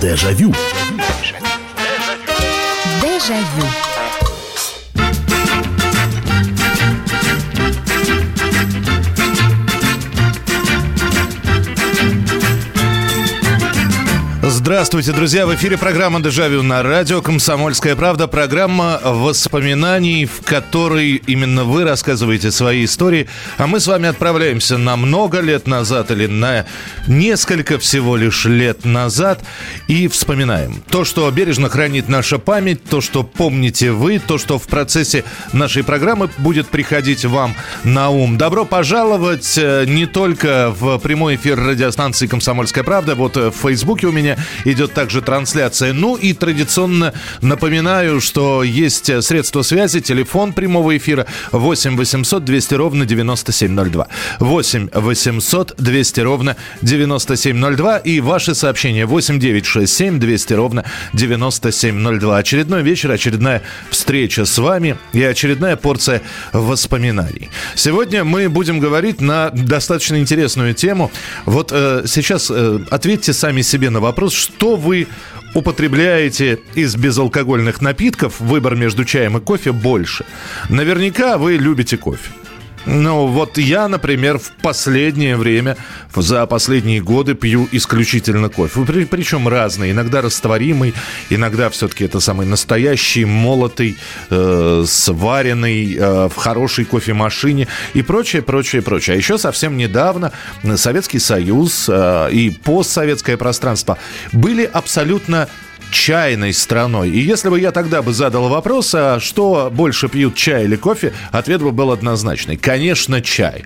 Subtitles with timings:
[0.00, 0.54] Дежавю.
[3.02, 3.89] Дежавю.
[14.70, 15.46] Здравствуйте, друзья!
[15.48, 18.28] В эфире программа «Дежавю» на радио «Комсомольская правда».
[18.28, 23.26] Программа воспоминаний, в которой именно вы рассказываете свои истории.
[23.58, 26.66] А мы с вами отправляемся на много лет назад или на
[27.08, 29.40] несколько всего лишь лет назад
[29.88, 30.84] и вспоминаем.
[30.88, 35.82] То, что бережно хранит наша память, то, что помните вы, то, что в процессе нашей
[35.82, 38.38] программы будет приходить вам на ум.
[38.38, 43.16] Добро пожаловать э, не только в прямой эфир радиостанции «Комсомольская правда».
[43.16, 45.92] Вот э, в Фейсбуке у меня идет также трансляция.
[45.92, 53.06] Ну и традиционно напоминаю, что есть средства связи, телефон прямого эфира 8 800 200 ровно
[53.06, 54.08] 9702.
[54.38, 62.38] 8 800 200 ровно 9702 и ваши сообщения 8 9 6 7 200 ровно 9702.
[62.38, 67.50] Очередной вечер, очередная встреча с вами и очередная порция воспоминаний.
[67.74, 71.10] Сегодня мы будем говорить на достаточно интересную тему.
[71.44, 75.08] Вот э, сейчас э, ответьте сами себе на вопрос, что вы
[75.54, 80.24] употребляете из безалкогольных напитков, выбор между чаем и кофе больше.
[80.68, 82.30] Наверняка вы любите кофе.
[82.86, 85.76] Ну, вот я, например, в последнее время,
[86.14, 88.84] за последние годы пью исключительно кофе.
[88.84, 89.90] При, причем разный.
[89.90, 90.94] Иногда растворимый,
[91.28, 93.96] иногда все-таки это самый настоящий, молотый,
[94.30, 99.14] э, сваренный э, в хорошей кофемашине и прочее, прочее, прочее.
[99.14, 100.32] А еще совсем недавно
[100.76, 103.98] Советский Союз э, и постсоветское пространство
[104.32, 105.48] были абсолютно
[105.90, 107.10] чайной страной.
[107.10, 111.12] И если бы я тогда бы задал вопрос, а что больше пьют, чай или кофе,
[111.32, 112.56] ответ бы был однозначный.
[112.56, 113.64] Конечно, чай.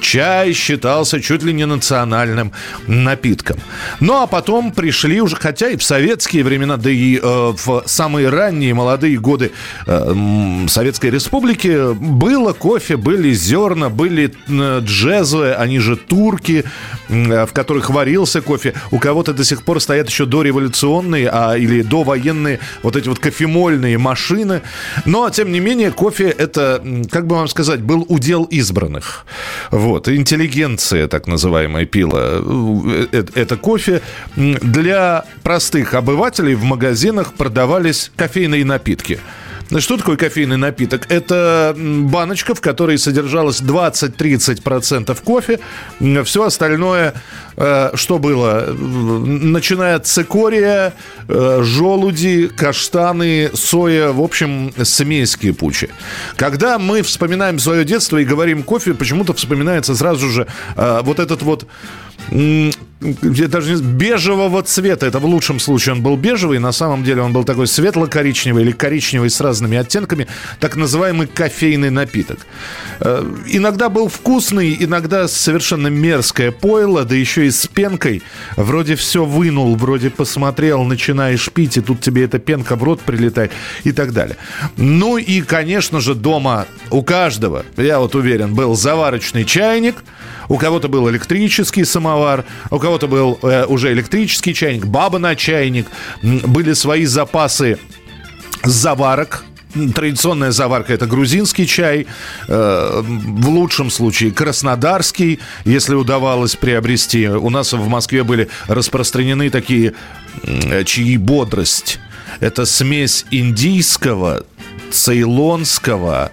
[0.00, 2.52] Чай считался чуть ли не национальным
[2.86, 3.58] напитком.
[4.00, 8.28] Ну а потом пришли уже, хотя и в советские времена, да и э, в самые
[8.28, 9.52] ранние молодые годы
[9.86, 16.64] э, Советской Республики было кофе, были зерна, были э, джезвы, они же турки,
[17.08, 18.74] э, в которых варился кофе.
[18.90, 23.98] У кого-то до сих пор стоят еще дореволюционные а, или довоенные вот эти вот кофемольные
[23.98, 24.62] машины.
[25.04, 29.26] Но, тем не менее, кофе это, как бы вам сказать, был удел избранных.
[29.70, 34.00] Вот, интеллигенция, так называемая, пила э, э, это кофе.
[34.36, 39.20] Для простых обывателей в магазинах продавались кофейные напитки.
[39.78, 41.06] Что такое кофейный напиток?
[41.10, 45.58] Это баночка, в которой содержалось 20-30% кофе.
[46.24, 47.14] Все остальное,
[47.56, 48.66] э, что было?
[48.72, 50.94] Начиная от цикория,
[51.28, 55.90] э, желуди, каштаны, соя, в общем, смесь кипучая.
[56.36, 61.42] Когда мы вспоминаем свое детство и говорим кофе, почему-то вспоминается сразу же э, вот этот
[61.42, 61.66] вот
[62.30, 65.06] даже не, бежевого цвета.
[65.06, 66.58] Это в лучшем случае он был бежевый.
[66.58, 70.26] На самом деле он был такой светло-коричневый или коричневый с разными оттенками.
[70.60, 72.38] Так называемый кофейный напиток.
[73.00, 78.22] Э, иногда был вкусный, иногда совершенно мерзкое пойло, да еще и с пенкой.
[78.56, 83.52] Вроде все вынул, вроде посмотрел, начинаешь пить, и тут тебе эта пенка в рот прилетает
[83.84, 84.36] и так далее.
[84.76, 89.96] Ну и, конечно же, дома у каждого, я вот уверен, был заварочный чайник,
[90.48, 95.86] у кого-то был электрический самовар, у кого-то был э, уже электрический чайник, баба на чайник,
[96.22, 97.78] были свои запасы
[98.64, 99.44] заварок,
[99.94, 102.06] традиционная заварка это грузинский чай,
[102.48, 107.28] э, в лучшем случае краснодарский, если удавалось приобрести.
[107.28, 109.94] У нас в Москве были распространены такие
[110.42, 111.98] э, чаи бодрость.
[112.40, 114.44] Это смесь индийского,
[114.90, 116.30] цейлонского,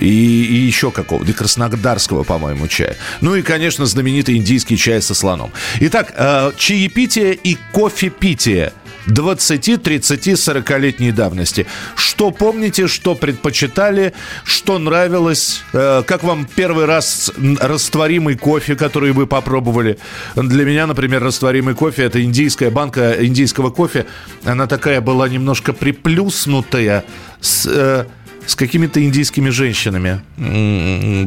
[0.00, 2.96] и, и еще какого-то, краснодарского, по-моему, чая.
[3.20, 5.52] Ну и, конечно, знаменитый индийский чай со слоном.
[5.80, 8.72] Итак, э, чаепитие и кофепитие
[9.08, 11.66] 20, 30, 40-летней давности.
[11.96, 14.12] Что помните, что предпочитали,
[14.44, 19.98] что нравилось, э, как вам первый раз растворимый кофе, который вы попробовали?
[20.36, 24.06] Для меня, например, растворимый кофе– это индийская банка индийского кофе.
[24.44, 27.04] Она такая была немножко приплюснутая,
[27.40, 28.04] с, э,
[28.48, 30.22] с какими-то индийскими женщинами.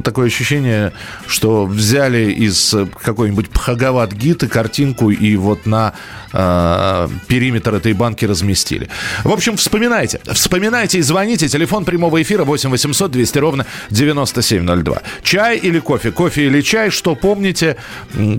[0.02, 0.92] Такое ощущение,
[1.28, 2.74] что взяли из
[3.04, 5.94] какой-нибудь Пхагават Гиты картинку и вот на
[6.34, 8.90] э, периметр этой банки разместили.
[9.24, 10.20] В общем, вспоминайте.
[10.34, 11.48] Вспоминайте и звоните.
[11.48, 15.02] Телефон прямого эфира 8 800 200 ровно 9702.
[15.22, 16.12] Чай или кофе?
[16.12, 16.90] Кофе или чай?
[16.90, 17.78] Что помните?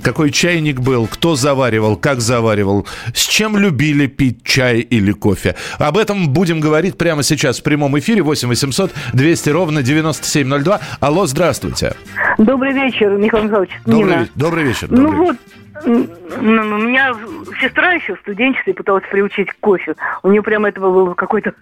[0.02, 1.06] Какой чайник был?
[1.06, 1.94] Кто заваривал?
[1.96, 2.88] Как заваривал?
[3.14, 5.54] С чем любили пить чай или кофе?
[5.78, 10.80] Об этом будем говорить прямо сейчас в прямом эфире 8 800 800 200 ровно 9702.
[11.00, 11.94] Алло, здравствуйте.
[12.38, 13.70] Добрый вечер, Михаил Михайлович.
[13.84, 14.88] Добрый, добрый вечер.
[14.88, 15.36] Добрый ну вечер.
[15.84, 17.14] вот, у меня
[17.60, 19.94] сестра еще в студенчестве пыталась приучить к кофе.
[20.22, 21.54] У нее прямо это было какой-то...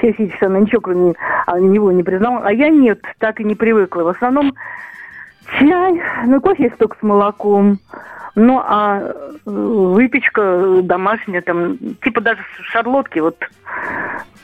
[0.00, 1.14] Физически она ничего кроме
[1.60, 2.42] него не признала.
[2.44, 4.02] А я нет, так и не привыкла.
[4.02, 4.54] В основном
[5.58, 7.78] чай, ну, кофе есть только с молоком.
[8.36, 13.36] Ну, а э, выпечка домашняя, там, типа даже шарлотки, вот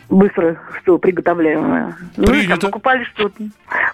[0.09, 1.97] быстро что приготовляемое.
[2.17, 2.61] Ну, Принято.
[2.61, 3.43] там покупали что-то.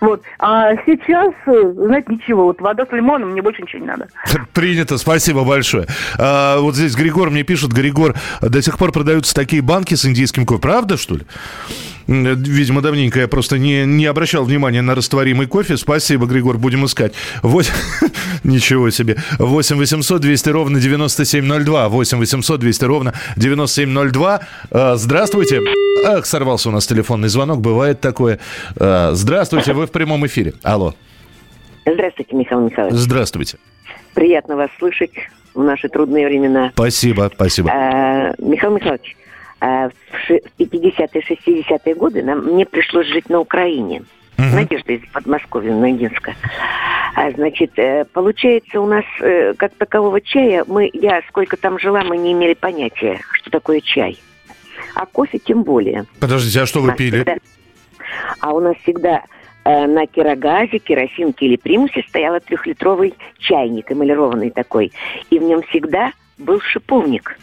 [0.00, 0.22] Вот.
[0.38, 2.44] А сейчас, э, знаете, ничего.
[2.44, 4.08] Вот вода с лимоном, мне больше ничего не надо.
[4.52, 5.86] Принято, спасибо большое.
[6.18, 10.44] А, вот здесь Григор мне пишет, Григор, до сих пор продаются такие банки с индийским
[10.44, 10.60] кофе.
[10.60, 11.22] Правда, что ли?
[12.06, 15.76] Видимо, давненько я просто не, не обращал внимания на растворимый кофе.
[15.76, 17.14] Спасибо, Григор, будем искать.
[17.42, 17.72] 8...
[18.44, 19.16] Ничего себе.
[19.38, 21.88] 8 800 200 ровно 9702.
[21.88, 24.40] 8 800 200 ровно 9702.
[24.70, 25.60] А, здравствуйте.
[26.04, 27.60] Ах, сорвался у нас телефонный звонок.
[27.60, 28.38] Бывает такое.
[28.78, 30.54] А, здравствуйте, вы в прямом эфире.
[30.62, 30.94] Алло.
[31.86, 32.96] Здравствуйте, Михаил Михайлович.
[32.96, 33.58] Здравствуйте.
[34.14, 35.12] Приятно вас слышать
[35.54, 36.70] в наши трудные времена.
[36.74, 37.70] Спасибо, спасибо.
[37.72, 39.16] А, Михаил Михайлович,
[39.60, 44.02] а в 50-е, 60-е годы нам, мне пришлось жить на Украине.
[44.38, 44.46] Угу.
[44.56, 46.34] Надежда из Подмосковья, Ногинска.
[47.14, 52.02] А, значит, э, получается, у нас э, как такового чая, мы, я сколько там жила,
[52.02, 54.18] мы не имели понятия, что такое чай.
[54.94, 56.04] А кофе тем более.
[56.20, 57.16] Подождите, а что вы пили?
[57.16, 57.36] Всегда,
[58.40, 59.22] а у нас всегда
[59.64, 64.92] э, на керогазе, керосинке или примусе стоял трехлитровый чайник, эмалированный такой.
[65.30, 67.38] И в нем всегда был шиповник.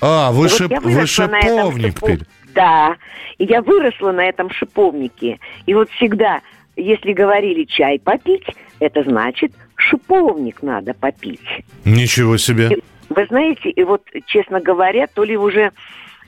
[0.00, 0.70] А, вы, шип...
[0.70, 2.08] вот вы шиповник шипов...
[2.08, 2.26] пили?
[2.54, 2.96] Да,
[3.38, 5.40] и я выросла на этом шиповнике.
[5.66, 6.40] И вот всегда,
[6.76, 8.46] если говорили чай попить,
[8.80, 11.40] это значит шиповник надо попить.
[11.84, 12.68] Ничего себе.
[12.70, 15.72] И, вы знаете, и вот, честно говоря, то ли уже...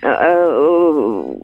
[0.03, 1.35] Э, э,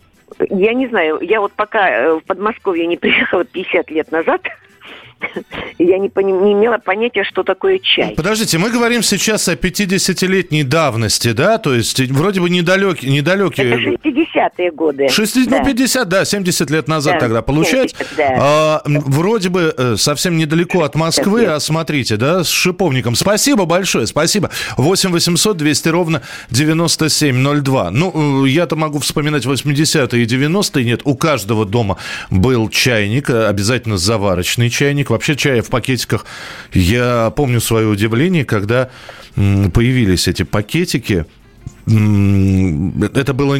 [0.50, 4.42] я не знаю, я вот пока э, в Подмосковье не приехала 50 лет назад,
[5.78, 8.14] я не, не имела понятия, что такое чай.
[8.16, 11.58] Подождите, мы говорим сейчас о 50-летней давности, да?
[11.58, 13.10] То есть вроде бы недалекие...
[13.12, 13.94] недалекие...
[13.94, 15.08] Это 60-е годы.
[15.08, 15.58] 60, да.
[15.58, 17.96] Ну, 50, да, 70 лет назад да, тогда получается.
[17.96, 18.36] 70, да.
[18.38, 23.14] а, вроде бы э, совсем недалеко от Москвы, а смотрите, да, с шиповником.
[23.14, 24.50] Спасибо большое, спасибо.
[24.76, 27.90] 8 800 200 ровно 9702.
[27.90, 30.84] Ну, э, я-то могу вспоминать 80-е и 90-е.
[30.84, 31.98] Нет, у каждого дома
[32.30, 36.24] был чайник, э, обязательно заварочный чайник Вообще чая в пакетиках.
[36.72, 38.88] Я помню свое удивление, когда
[39.34, 41.26] появились эти пакетики
[41.86, 43.56] это было...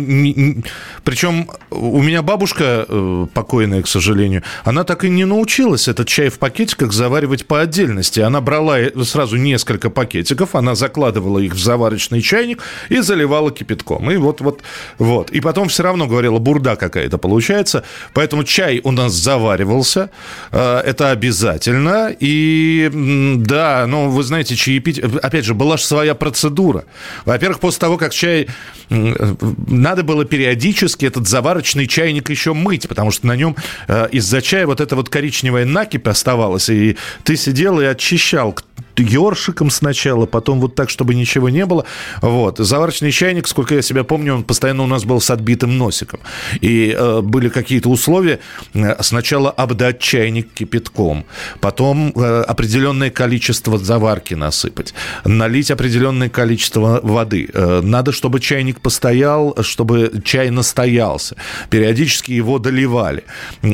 [1.04, 6.28] Причем у меня бабушка, э, покойная, к сожалению, она так и не научилась этот чай
[6.28, 8.20] в пакетиках заваривать по отдельности.
[8.20, 14.10] Она брала сразу несколько пакетиков, она закладывала их в заварочный чайник и заливала кипятком.
[14.10, 14.62] И вот, вот,
[14.98, 15.30] вот.
[15.30, 17.82] И потом все равно говорила, бурда какая-то получается.
[18.14, 20.10] Поэтому чай у нас заваривался.
[20.52, 22.14] Э, это обязательно.
[22.18, 24.98] И да, ну, вы знаете, чаепить...
[24.98, 26.84] Опять же, была же своя процедура.
[27.24, 28.48] Во-первых, после того, как чай...
[28.88, 33.56] Надо было периодически этот заварочный чайник еще мыть, потому что на нем
[33.88, 38.54] э, из-за чая вот эта вот коричневая накипь оставалась, и ты сидел и очищал
[38.98, 41.84] ёршиком сначала, потом вот так, чтобы ничего не было.
[42.20, 42.58] Вот.
[42.58, 46.20] Заварочный чайник, сколько я себя помню, он постоянно у нас был с отбитым носиком.
[46.60, 48.40] И э, были какие-то условия.
[48.74, 51.24] Э, сначала обдать чайник кипятком,
[51.60, 54.94] потом э, определенное количество заварки насыпать,
[55.24, 57.48] налить определенное количество воды.
[57.52, 61.36] Э, надо, чтобы чайник постоял, чтобы чай настоялся.
[61.70, 63.24] Периодически его доливали.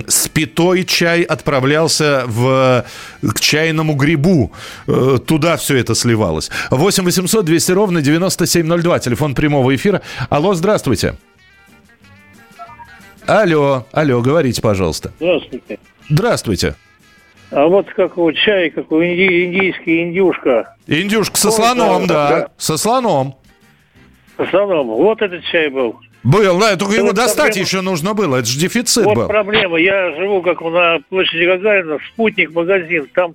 [0.08, 2.84] Спитой чай отправлялся в,
[3.22, 4.52] к чайному грибу
[4.86, 6.50] э, туда все это сливалось.
[6.70, 10.02] 8 800 200 ровно 9702, телефон прямого эфира.
[10.28, 11.14] Алло, здравствуйте.
[13.26, 15.12] Алло, алло, говорите, пожалуйста.
[15.18, 15.78] Здравствуйте.
[16.08, 16.74] Здравствуйте.
[17.50, 20.74] А вот как чай, как у инди, индийский индюшка.
[20.86, 22.28] Индюшка со слоном, да.
[22.28, 22.48] да.
[22.58, 23.36] Со слоном.
[24.36, 24.88] Со слоном.
[24.88, 25.98] Вот этот чай был.
[26.24, 27.66] Был, да, только его достать проблема.
[27.66, 29.22] еще нужно было, это же дефицит вот был.
[29.22, 33.34] Вот проблема, я живу как на площади Гагарина, спутник магазин, там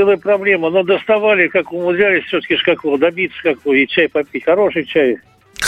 [0.00, 0.70] целая проблема.
[0.70, 4.44] Но доставали, как умудрялись все-таки как добиться, как и чай попить.
[4.44, 5.18] Хороший чай.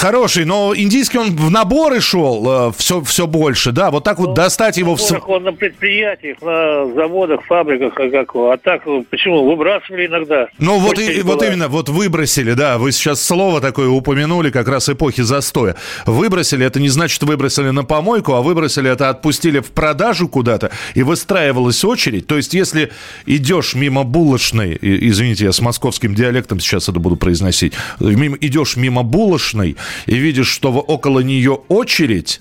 [0.02, 3.92] Хороший, но индийский он в наборы шел э, все, все больше, да?
[3.92, 4.96] Вот так вот ну, достать его...
[4.96, 5.28] В...
[5.28, 9.48] Он на предприятиях, на заводах, фабриках, а, как, а так почему?
[9.48, 10.48] Выбрасывали иногда.
[10.58, 14.88] Ну вот, и, вот именно, вот выбросили, да, вы сейчас слово такое упомянули, как раз
[14.88, 15.76] эпохи застоя.
[16.04, 21.04] Выбросили, это не значит выбросили на помойку, а выбросили, это отпустили в продажу куда-то, и
[21.04, 22.26] выстраивалась очередь.
[22.26, 22.90] То есть если
[23.24, 29.76] идешь мимо булочной, извините, я с московским диалектом сейчас это буду произносить, идешь мимо булочной,
[30.06, 32.40] и видишь, что около нее очередь,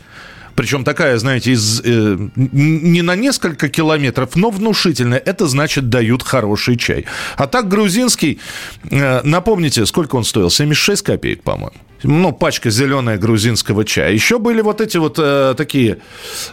[0.55, 6.77] причем такая, знаете, из, э, не на несколько километров, но внушительная, это значит дают хороший
[6.77, 7.05] чай.
[7.37, 8.39] А так грузинский,
[8.89, 10.49] э, напомните, сколько он стоил?
[10.49, 11.77] 76 копеек, по-моему.
[12.03, 14.11] Ну, пачка зеленая грузинского чая.
[14.11, 15.97] Еще были вот эти вот э, такие...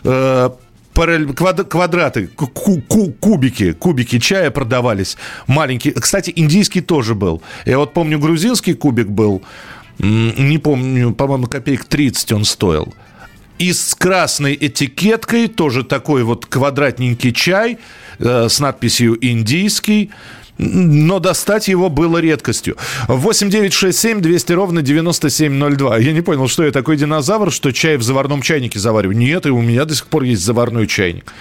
[0.04, 0.50] Э,
[0.98, 5.94] квадраты, кубики, кубики чая продавались маленькие.
[5.94, 7.40] Кстати, индийский тоже был.
[7.66, 9.42] Я вот помню, грузинский кубик был,
[9.98, 12.94] не помню, по-моему, копеек 30 он стоил.
[13.58, 17.78] И с красной этикеткой, тоже такой вот квадратненький чай
[18.18, 20.10] э, с надписью «Индийский»
[20.58, 22.76] но достать его было редкостью.
[23.06, 25.98] 8 9 6 7 200 ровно 9702.
[25.98, 29.16] Я не понял, что я такой динозавр, что чай в заварном чайнике завариваю.
[29.16, 31.32] Нет, и у меня до сих пор есть заварной чайник.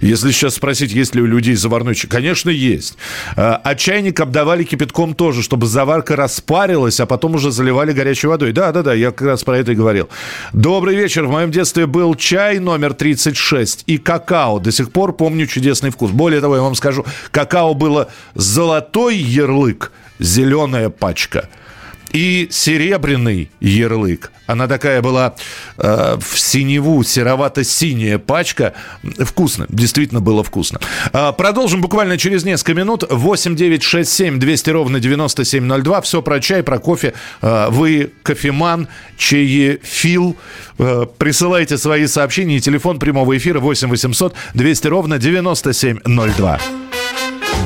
[0.00, 2.96] Если сейчас спросить, есть ли у людей заварной чайник, конечно, есть.
[3.36, 8.52] А, а чайник обдавали кипятком тоже, чтобы заварка распарилась, а потом уже заливали горячей водой.
[8.52, 10.08] Да, да, да, я как раз про это и говорил.
[10.52, 11.26] Добрый вечер.
[11.26, 14.60] В моем детстве был чай номер 36 и какао.
[14.60, 16.10] До сих пор помню чудесный вкус.
[16.10, 21.48] Более того, я вам скажу, какао было золотой ярлык, зеленая пачка
[22.12, 24.30] и серебряный ярлык.
[24.46, 25.34] Она такая была
[25.78, 28.74] э, в синеву, серовато-синяя пачка.
[29.02, 30.80] Вкусно, действительно было вкусно.
[31.12, 33.04] Э, продолжим буквально через несколько минут.
[33.08, 36.00] 8 9 6 7 200 ровно 9702.
[36.02, 37.14] Все про чай, про кофе.
[37.40, 40.36] Э, вы кофеман, чаефил.
[40.78, 42.60] Э, присылайте свои сообщения.
[42.60, 46.81] Телефон прямого эфира 8 800 200 ровно 9702.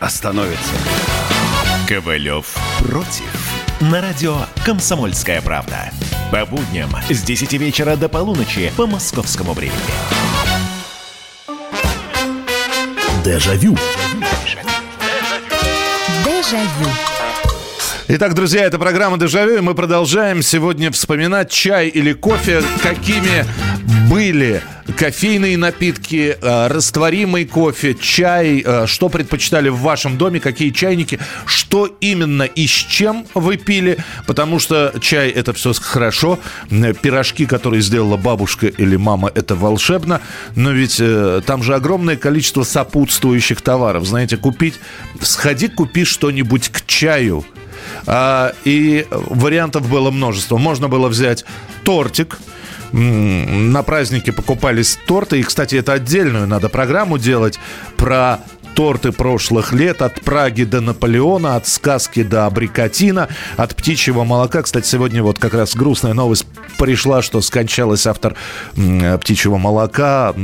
[0.00, 0.72] остановится.
[1.88, 3.24] Ковалев против.
[3.80, 5.90] На радио «Комсомольская правда».
[6.32, 9.76] По будням с 10 вечера до полуночи по московскому времени.
[13.24, 13.76] Дежавю.
[16.24, 16.90] Дежавю.
[18.08, 23.44] Итак, друзья, это программа «Дежавю», и мы продолжаем сегодня вспоминать чай или кофе, какими
[24.08, 24.62] были
[24.96, 31.86] кофейные напитки, э, растворимый кофе, чай, э, что предпочитали в вашем доме, какие чайники, что
[32.00, 36.38] именно и с чем вы пили, потому что чай это все хорошо,
[36.70, 40.20] пирожки, которые сделала бабушка или мама, это волшебно,
[40.54, 44.74] но ведь э, там же огромное количество сопутствующих товаров, знаете, купить,
[45.20, 47.44] сходи, купи что-нибудь к чаю,
[48.06, 50.56] а, и вариантов было множество.
[50.56, 51.44] Можно было взять
[51.84, 52.38] тортик,
[52.96, 55.40] на празднике покупались торты.
[55.40, 57.58] И, кстати, это отдельную надо программу делать
[57.96, 58.40] про
[58.76, 64.62] торты прошлых лет, от Праги до Наполеона, от сказки до абрикотина, от птичьего молока.
[64.62, 68.36] Кстати, сегодня вот как раз грустная новость пришла, что скончалась автор
[68.74, 70.34] птичьего молока,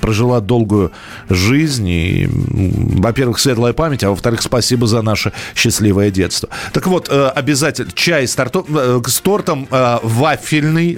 [0.00, 0.92] прожила долгую
[1.28, 1.88] жизнь.
[1.88, 6.48] И, во-первых, светлая память, а во-вторых, спасибо за наше счастливое детство.
[6.72, 10.96] Так вот, э, обязательно чай с, торто, э, с тортом э, вафельный,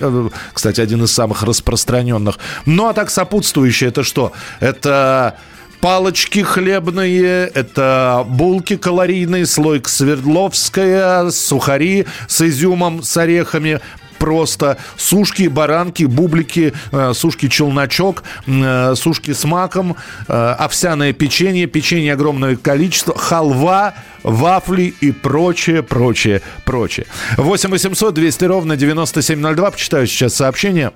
[0.53, 2.39] кстати, один из самых распространенных.
[2.67, 4.33] Ну, а так сопутствующее, это что?
[4.61, 5.39] Это
[5.81, 13.81] палочки хлебные, это булки калорийные, слойка свердловская, сухари с изюмом, с орехами,
[14.19, 19.97] просто сушки, баранки, бублики, э, сушки челночок, э, сушки с маком,
[20.29, 27.07] э, овсяное печенье, печенье огромное количество, халва, вафли и прочее, прочее, прочее.
[27.39, 29.71] 8 800 200 ровно 9702.
[29.71, 30.93] Почитаю сейчас сообщение.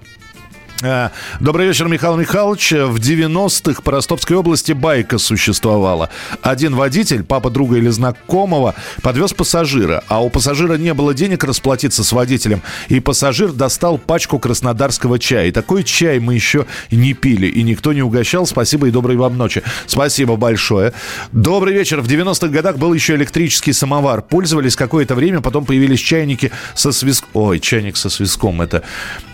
[0.83, 2.73] Э, добрый вечер, Михаил Михайлович.
[2.73, 6.11] В 90-х по Ростовской области байка существовала.
[6.43, 12.02] Один водитель, папа друга или знакомого, подвез пассажира, а у пассажира не было денег расплатиться
[12.02, 15.47] с водителем, и пассажир достал пачку краснодарского чая.
[15.47, 18.47] И такой чай мы еще не пили, и никто не угощал.
[18.47, 19.62] Спасибо и доброй вам ночи.
[19.87, 20.93] Спасибо большое.
[21.31, 22.00] Добрый вечер.
[22.00, 24.23] В 90-х годах был еще электрический самовар.
[24.23, 27.31] Пользовались какое-то время, потом появились чайники со свиском.
[27.35, 28.83] Ой, чайник со свиском, это,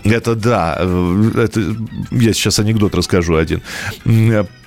[0.03, 0.79] это да
[1.33, 1.75] это,
[2.11, 3.61] я сейчас анекдот расскажу один.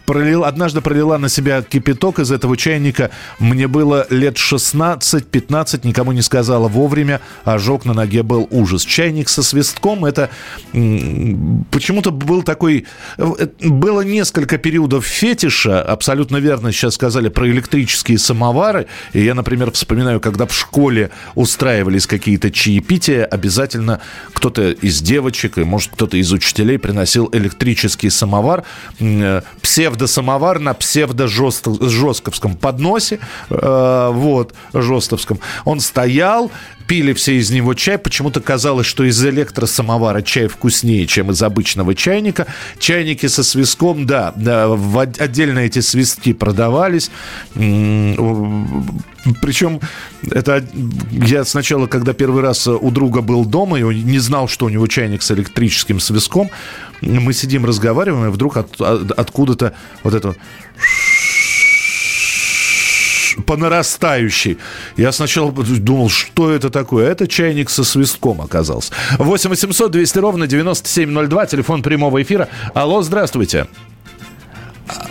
[0.06, 3.10] Пролил, однажды пролила на себя кипяток из этого чайника.
[3.38, 7.20] Мне было лет 16-15, никому не сказала вовремя.
[7.44, 8.84] Ожог на ноге был ужас.
[8.84, 10.30] Чайник со свистком, это
[10.72, 12.86] почему-то был такой...
[13.18, 18.86] Э, было несколько периодов фетиша, абсолютно верно сейчас сказали про электрические самовары.
[19.12, 24.00] И я, например, вспоминаю, когда в школе устраивались какие-то чаепития, обязательно
[24.32, 28.64] кто-то из девочек, и, может, кто-то из учителей приносил электрический самовар,
[29.00, 29.42] э,
[29.94, 35.38] псевдосамовар на псевдо-жестковском подносе, э, вот, жестовском.
[35.64, 36.50] Он стоял,
[36.86, 37.98] пили все из него чай.
[37.98, 42.46] Почему-то казалось, что из электросамовара чай вкуснее, чем из обычного чайника.
[42.78, 47.10] Чайники со свистком, да, да в отдельно эти свистки продавались.
[49.40, 49.80] Причем
[50.30, 50.64] это
[51.10, 54.86] я сначала, когда первый раз у друга был дома, и не знал, что у него
[54.86, 56.50] чайник с электрическим свистком,
[57.00, 60.34] мы сидим, разговариваем, и вдруг от, от, откуда-то вот это
[63.46, 64.58] по нарастающей.
[64.96, 67.10] Я сначала думал, что это такое.
[67.10, 68.92] Это чайник со свистком оказался.
[69.18, 72.48] 8 800 200 ровно 9702, телефон прямого эфира.
[72.74, 73.66] Алло, здравствуйте.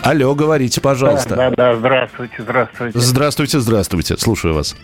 [0.04, 1.34] Алло, говорите, пожалуйста.
[1.34, 2.98] Да, да, да, здравствуйте, здравствуйте.
[2.98, 4.76] Здравствуйте, здравствуйте, слушаю вас.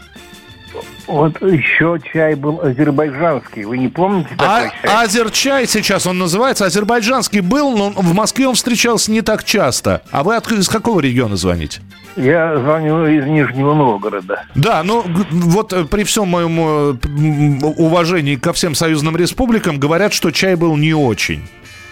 [1.06, 3.64] Вот еще чай был азербайджанский.
[3.64, 5.04] Вы не помните такой а, чай?
[5.04, 6.64] Азерчай сейчас он называется.
[6.64, 10.02] Азербайджанский был, но в Москве он встречался не так часто.
[10.10, 11.80] А вы от, из какого региона звоните?
[12.16, 14.44] Я звоню из Нижнего Новгорода.
[14.54, 20.30] Да, ну вот э, при всем моем э, уважении ко всем союзным республикам говорят, что
[20.30, 21.42] чай был не очень.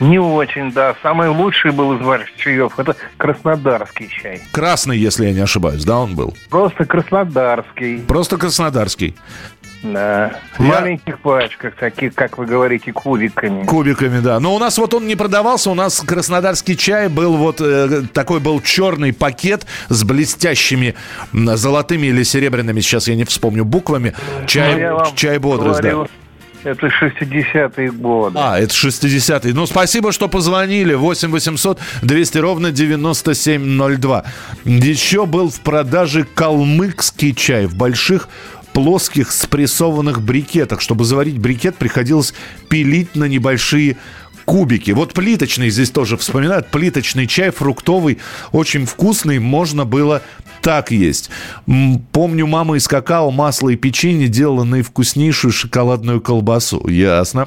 [0.00, 0.95] Не очень, да.
[1.02, 2.78] Самый лучший был из ваших чаев.
[2.78, 4.43] Это краснодарский чай.
[4.52, 6.37] Красный, если я не ошибаюсь, да, он был?
[6.50, 7.99] Просто краснодарский.
[8.07, 9.17] Просто краснодарский.
[9.83, 10.33] Да.
[10.57, 10.81] В я...
[10.81, 13.64] маленьких пачках, таких, как вы говорите, кубиками.
[13.64, 14.40] Кубиками, да.
[14.40, 18.40] Но у нас вот он не продавался, у нас краснодарский чай был вот э, такой
[18.40, 20.95] был черный пакет с блестящими
[21.33, 24.14] золотыми или серебряными, сейчас я не вспомню, буквами.
[24.47, 26.11] Чай, ну, чай бодрость, говорю, да.
[26.65, 28.38] Это 60-е годы.
[28.38, 29.55] А, это 60-е.
[29.55, 30.95] Ну, спасибо, что позвонили.
[30.95, 34.25] 8 800 200 ровно 9702.
[34.65, 38.29] Еще был в продаже калмыкский чай в больших
[38.73, 40.81] плоских спрессованных брикетах.
[40.81, 42.35] Чтобы заварить брикет, приходилось
[42.69, 43.97] пилить на небольшие
[44.49, 44.93] кубики.
[44.93, 46.71] Вот плиточный здесь тоже вспоминают.
[46.71, 48.19] Плиточный чай фруктовый,
[48.50, 50.23] очень вкусный, можно было
[50.62, 51.28] так есть.
[52.12, 56.88] Помню, мама из какао, масла и печенье делала наивкуснейшую шоколадную колбасу.
[56.88, 57.47] Ясно.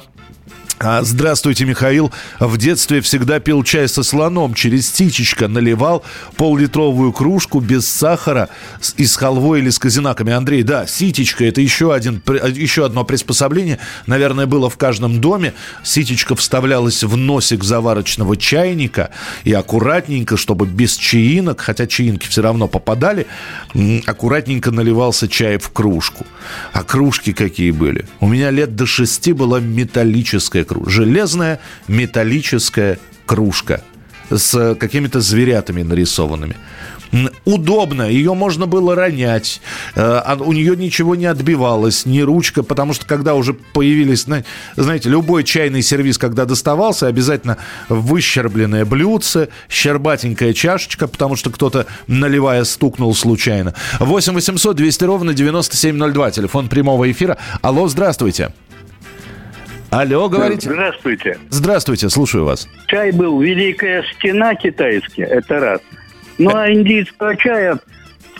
[0.84, 2.10] А, здравствуйте, Михаил.
[2.40, 4.52] В детстве всегда пил чай со слоном.
[4.52, 6.02] Через тичечко наливал
[6.36, 8.48] пол-литровую кружку без сахара
[8.96, 10.32] и с халвой или с казинаками.
[10.32, 13.78] Андрей, да, ситечка– это еще, один, еще одно приспособление.
[14.06, 15.54] Наверное, было в каждом доме.
[15.84, 19.10] Ситечка вставлялась в носик заварочного чайника
[19.44, 23.28] и аккуратненько, чтобы без чаинок, хотя чаинки все равно попадали,
[24.04, 26.26] аккуратненько наливался чай в кружку.
[26.72, 28.08] А кружки какие были?
[28.18, 30.90] У меня лет до шести была металлическая кружка.
[30.90, 33.82] Железная металлическая кружка
[34.30, 36.56] с какими-то зверятами нарисованными.
[37.44, 39.60] Удобно, ее можно было ронять,
[39.94, 44.26] э, а у нее ничего не отбивалось, ни ручка, потому что когда уже появились,
[44.76, 47.58] знаете, любой чайный сервис, когда доставался, обязательно
[47.90, 53.74] выщербленное блюдце, щербатенькая чашечка, потому что кто-то, наливая, стукнул случайно.
[54.00, 57.36] 8 800 200 ровно 9702, телефон прямого эфира.
[57.60, 58.54] Алло, здравствуйте.
[59.92, 60.70] Алло, говорите.
[60.70, 61.38] Здравствуйте.
[61.50, 62.66] Здравствуйте, слушаю вас.
[62.86, 65.80] Чай был «Великая стена» китайский, это раз.
[66.38, 67.78] Ну, а индийского чая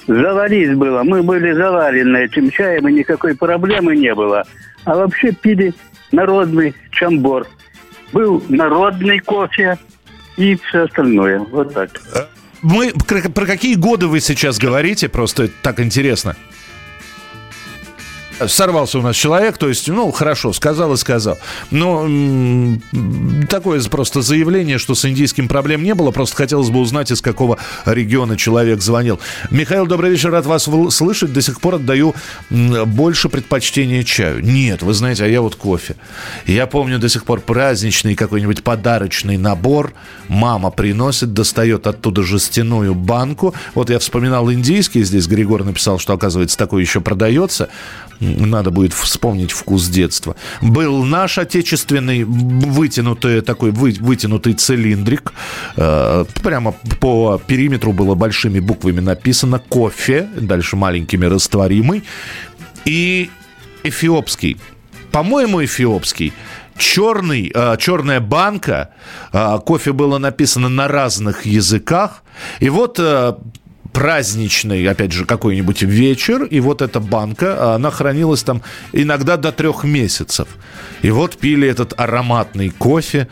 [0.06, 1.02] завались было.
[1.02, 4.44] Мы были завалены этим чаем, и никакой проблемы не было.
[4.84, 5.74] А вообще пили
[6.10, 7.46] народный чамбор.
[8.14, 9.76] Был народный кофе
[10.38, 11.40] и все остальное.
[11.40, 11.90] Вот так.
[12.62, 15.10] Мы, про какие годы вы сейчас говорите?
[15.10, 16.34] Просто так интересно
[18.46, 21.38] сорвался у нас человек, то есть, ну, хорошо, сказал и сказал.
[21.70, 22.06] Но
[23.48, 27.58] такое просто заявление, что с индийским проблем не было, просто хотелось бы узнать, из какого
[27.84, 29.20] региона человек звонил.
[29.50, 31.32] Михаил, добрый вечер, рад вас слышать.
[31.32, 32.14] До сих пор отдаю
[32.50, 34.44] больше предпочтения чаю.
[34.44, 35.96] Нет, вы знаете, а я вот кофе.
[36.46, 39.92] Я помню до сих пор праздничный какой-нибудь подарочный набор.
[40.28, 43.54] Мама приносит, достает оттуда жестяную банку.
[43.74, 47.68] Вот я вспоминал индийский, здесь Григор написал, что, оказывается, такой еще продается
[48.22, 50.36] надо будет вспомнить вкус детства.
[50.60, 55.32] Был наш отечественный вытянутый такой вы, вытянутый цилиндрик.
[55.76, 62.04] Э, прямо по периметру было большими буквами написано кофе, дальше маленькими растворимый.
[62.84, 63.30] И
[63.82, 64.58] эфиопский
[65.12, 66.32] по-моему, эфиопский,
[66.78, 68.94] черный, э, черная банка,
[69.32, 72.22] э, кофе было написано на разных языках,
[72.60, 73.34] и вот э,
[73.92, 79.84] праздничный, опять же, какой-нибудь вечер, и вот эта банка, она хранилась там иногда до трех
[79.84, 80.48] месяцев.
[81.02, 83.28] И вот пили этот ароматный кофе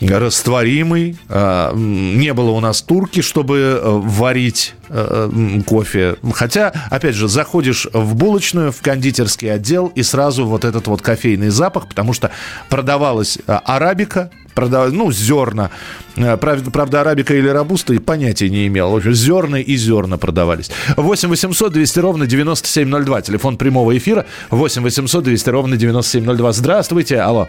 [0.00, 1.16] растворимый.
[1.28, 6.16] А, не было у нас турки, чтобы э, варить э, кофе.
[6.34, 11.48] Хотя, опять же, заходишь в булочную, в кондитерский отдел, и сразу вот этот вот кофейный
[11.48, 12.30] запах, потому что
[12.68, 15.70] продавалась а, арабика, продавать, ну, зерна.
[16.16, 18.90] Э, правда, правда, арабика или рабуста и понятия не имел.
[18.90, 20.70] В общем, зерна и зерна продавались.
[20.96, 23.20] 8 800 200 ровно 9702.
[23.22, 24.26] Телефон прямого эфира.
[24.50, 26.52] 8 800 200 ровно 9702.
[26.52, 27.46] Здравствуйте, алло.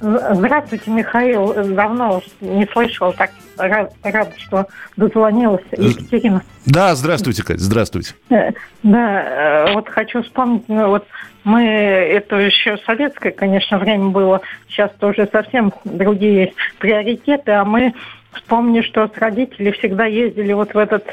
[0.00, 1.52] Здравствуйте, Михаил.
[1.74, 3.12] Давно не слышал.
[3.12, 4.66] Так рад, рад что
[4.96, 6.42] дозвонилась Екатерина.
[6.66, 8.14] Да, здравствуйте, Кать, здравствуйте.
[8.30, 11.06] Э, да, э, вот хочу вспомнить, ну, вот
[11.44, 17.94] мы, это еще советское, конечно, время было, сейчас тоже совсем другие приоритеты, а мы
[18.32, 21.04] вспомню, что с родителями всегда ездили вот в этот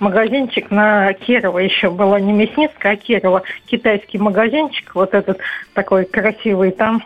[0.00, 5.38] магазинчик на Кирова еще была не Мясницкая, а Кирова, китайский магазинчик, вот этот
[5.74, 7.02] такой красивый, там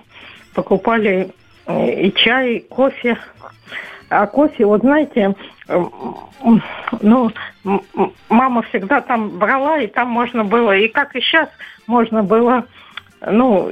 [0.55, 1.31] покупали
[1.67, 3.19] э, и чай, и кофе.
[4.09, 5.35] А кофе, вот знаете,
[7.01, 7.33] ну,
[8.29, 11.49] мама всегда там брала, и там можно было, и как и сейчас,
[11.87, 12.65] можно было,
[13.27, 13.69] ну,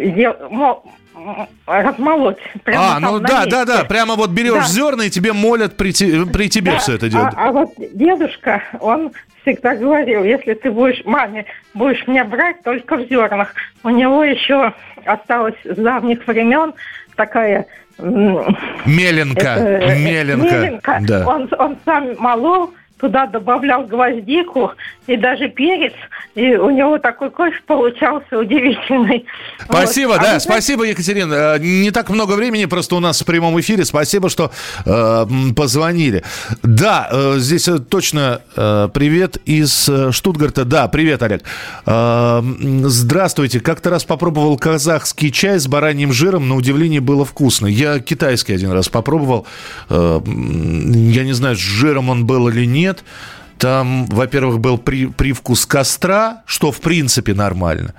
[1.67, 2.39] размолоть.
[2.65, 4.69] Прямо а, ну да, да, да, прямо вот берешь да.
[4.69, 5.93] зерна, и тебе молят при,
[6.27, 6.79] при тебе да.
[6.79, 7.35] все это делать.
[7.37, 12.97] А, а вот дедушка, он всегда говорил, если ты будешь, маме, будешь меня брать только
[12.97, 13.55] в зернах.
[13.83, 14.73] У него еще
[15.05, 16.75] осталось с давних времен
[17.17, 17.67] такая
[17.99, 20.57] Меленка, это, меленка.
[20.57, 20.99] меленка.
[21.03, 21.27] Да.
[21.27, 24.73] Он, он сам молол, туда добавлял гвоздику
[25.07, 25.93] и даже перец,
[26.35, 29.27] и у него такой кофе получался удивительный.
[29.63, 30.21] Спасибо, вот.
[30.21, 31.35] да, а спасибо, Екатерина.
[31.35, 33.85] Э, не так много времени просто у нас в прямом эфире.
[33.85, 34.51] Спасибо, что
[34.87, 36.23] э, позвонили.
[36.63, 40.65] Да, э, здесь э, точно э, привет из э, Штутгарта.
[40.65, 41.43] Да, привет, Олег.
[41.87, 42.41] Э,
[42.85, 43.61] здравствуйте.
[43.61, 46.49] Как-то раз попробовал казахский чай с бараньим жиром.
[46.49, 47.67] На удивление было вкусно.
[47.67, 49.47] Я китайский один раз попробовал.
[49.91, 53.05] Э, я не знаю, с жиром он был или нет нет.
[53.59, 57.95] Там, во-первых, был при, привкус костра, что в принципе нормально,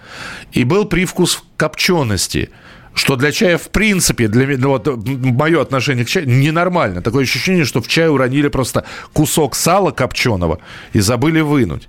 [0.51, 2.49] и был привкус копчености–
[2.95, 7.01] что для чая в принципе, для ну, вот, мое отношение к чаю ненормально.
[7.01, 10.59] Такое ощущение, что в чай уронили просто кусок сала копченого
[10.93, 11.87] и забыли вынуть.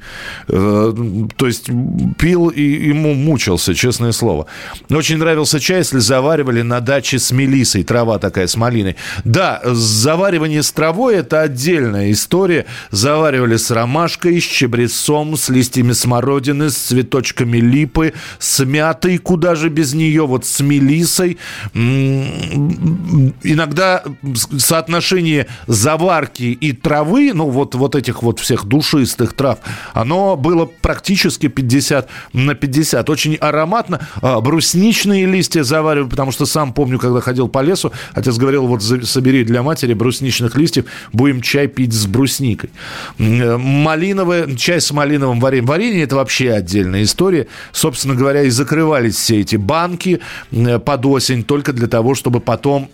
[0.48, 0.92] Э,
[1.36, 1.70] то есть
[2.18, 4.46] пил и ему мучился, честное слово.
[4.90, 8.96] Очень нравился чай, если заваривали на даче с мелисой, трава такая с малиной.
[9.24, 12.66] Да, заваривание с травой– это отдельная история.
[12.90, 19.68] Заваривали с ромашкой, с чебрецом, с листьями смородины, с цветочками липы, с мятой, куда же
[19.68, 21.38] без нее, вот с мелисой Лисой.
[23.42, 24.02] Иногда
[24.58, 29.58] соотношение заварки и травы, ну вот, вот этих вот всех душистых трав,
[29.92, 33.10] оно было практически 50 на 50.
[33.10, 34.00] Очень ароматно.
[34.22, 38.82] А, брусничные листья завариваю, потому что сам помню, когда ходил по лесу, отец говорил, вот
[38.82, 42.70] собери для матери брусничных листьев, будем чай пить с брусникой.
[43.18, 45.66] Малиновый, чай с малиновым вареньем.
[45.66, 47.46] Варенье это вообще отдельная история.
[47.72, 50.20] Собственно говоря, и закрывались все эти банки
[50.86, 52.88] под осень только для того, чтобы потом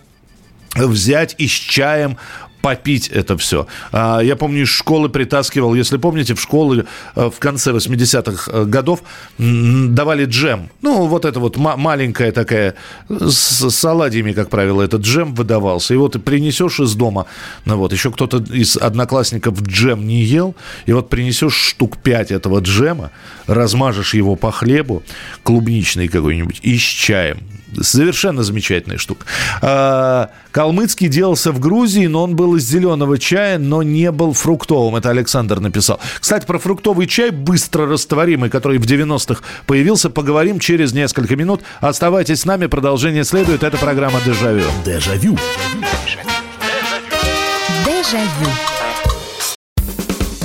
[0.75, 2.17] взять и с чаем
[2.63, 3.67] попить это все.
[3.91, 8.63] А, я помню, из школы притаскивал, если помните, в школы э, в конце 80-х э,
[8.63, 9.03] годов
[9.37, 10.69] давали джем.
[10.81, 12.75] Ну, вот это вот маленькая такая,
[13.09, 15.93] с саладиями, как правило, этот джем выдавался.
[15.93, 17.25] И вот принесешь из дома,
[17.65, 22.59] ну вот, еще кто-то из одноклассников джем не ел, и вот принесешь штук 5 этого
[22.59, 23.11] джема,
[23.45, 25.03] размажешь его по хлебу,
[25.43, 27.39] клубничный какой-нибудь, и с чаем.
[27.81, 29.25] Совершенно замечательная штука.
[29.61, 34.95] А, калмыцкий делался в Грузии, но он был из зеленого чая, но не был фруктовым.
[34.95, 35.99] Это Александр написал.
[36.19, 41.61] Кстати, про фруктовый чай, быстро растворимый, который в 90-х появился, поговорим через несколько минут.
[41.79, 43.63] Оставайтесь с нами, продолжение следует.
[43.63, 44.65] Это программа «Дежавю».
[44.85, 45.37] Дежавю.
[47.85, 48.72] Дежавю.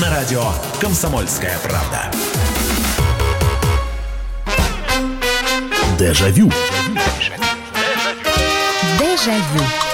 [0.00, 0.42] на радио
[0.80, 2.10] «Комсомольская правда».
[5.98, 6.50] Дежавю.
[6.50, 7.36] Дежавю.
[8.98, 9.91] Дежавю.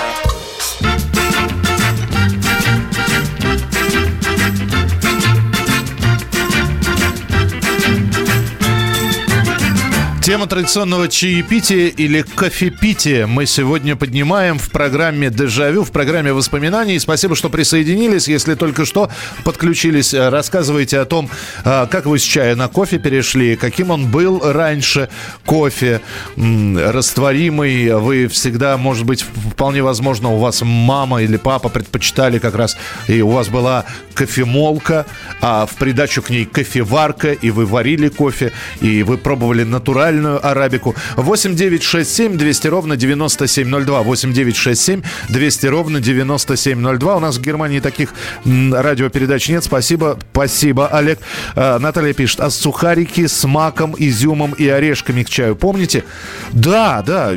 [10.28, 16.98] Тема традиционного чаепития или кофепития мы сегодня поднимаем в программе «Дежавю», в программе воспоминаний.
[16.98, 18.28] Спасибо, что присоединились.
[18.28, 19.10] Если только что
[19.42, 21.30] подключились, э, рассказывайте о том,
[21.64, 25.08] э, как вы с чая на кофе перешли, каким он был раньше,
[25.46, 26.02] кофе,
[26.36, 27.94] растворимый.
[27.98, 33.22] Вы всегда, может быть, вполне возможно, у вас мама или папа предпочитали как раз, и
[33.22, 35.06] у вас была кофемолка,
[35.40, 40.46] а в придачу к ней кофеварка, и вы варили кофе, и вы пробовали натурально правильную
[40.46, 40.94] арабику.
[41.16, 44.02] 8 9 6 7 200 ровно 9702.
[44.02, 47.16] 8 9 6 7 200 ровно 9702.
[47.16, 48.10] У нас в Германии таких
[48.44, 49.64] радиопередач нет.
[49.64, 51.18] Спасибо, спасибо, Олег.
[51.54, 56.04] А, Наталья пишет, а сухарики с маком, изюмом и орешками к чаю, помните?
[56.52, 57.32] Да, да,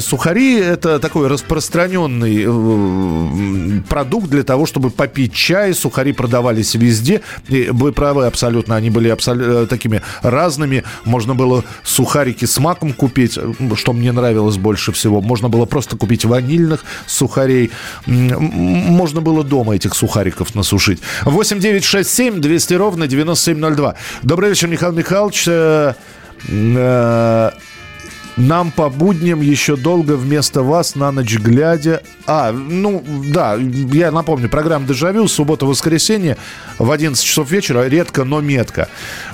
[0.00, 5.74] сухари это такой распространенный э, продукт для того, чтобы попить чай.
[5.74, 7.22] Сухари продавались везде.
[7.48, 10.84] И вы правы абсолютно, они были абсолютно э, такими разными.
[11.04, 13.38] Можно было сухари сухарики с маком купить,
[13.76, 15.20] что мне нравилось больше всего.
[15.20, 17.70] Можно было просто купить ванильных сухарей.
[18.06, 21.00] Можно было дома этих сухариков насушить.
[21.22, 23.94] 8 9 6 7 200 ровно 9702.
[24.22, 25.48] Добрый вечер, Михаил Михайлович.
[28.36, 32.02] Нам по будням еще долго вместо вас на ночь глядя.
[32.26, 36.36] А, ну, да, я напомню, программа «Дежавю», суббота-воскресенье
[36.78, 38.88] в 11 часов вечера, редко, но метко.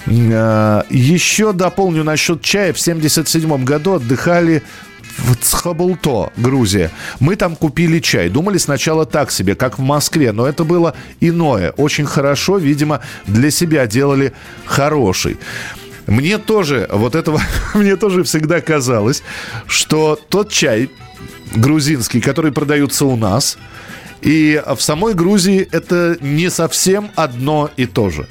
[0.06, 2.72] Э, еще дополню насчет чая.
[2.72, 4.62] В 77 году отдыхали
[5.18, 6.90] в Цхабулто, Грузия.
[7.20, 8.28] Мы там купили чай.
[8.28, 11.70] Думали сначала так себе, как в Москве, но это было иное.
[11.72, 14.32] Очень хорошо, видимо, для себя делали
[14.64, 15.38] хороший.
[16.06, 17.40] Мне тоже, вот этого,
[17.74, 19.22] мне тоже всегда казалось,
[19.66, 20.90] что тот чай
[21.54, 23.58] грузинский, который продается у нас,
[24.22, 28.26] и в самой Грузии это не совсем одно и то же.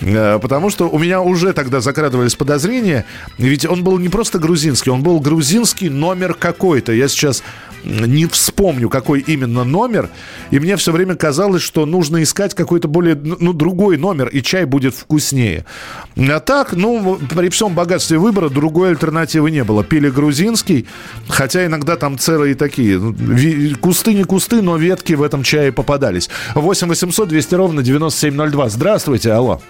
[0.00, 3.04] Э, потому что у меня уже тогда закрадывались подозрения,
[3.38, 6.92] ведь он был не просто грузинский, он был грузинский номер какой-то.
[6.92, 7.42] Я сейчас
[7.84, 10.08] не вспомню, какой именно номер,
[10.50, 14.64] и мне все время казалось, что нужно искать какой-то более, ну, другой номер, и чай
[14.64, 15.64] будет вкуснее.
[16.16, 19.84] А так, ну, при всем богатстве выбора другой альтернативы не было.
[19.84, 20.86] Пили грузинский,
[21.28, 23.14] хотя иногда там целые такие, ну,
[23.80, 26.28] кусты не кусты, но ветки в этом чае попадались.
[26.54, 28.68] 8 800 200 ровно 9702.
[28.68, 29.60] Здравствуйте, алло.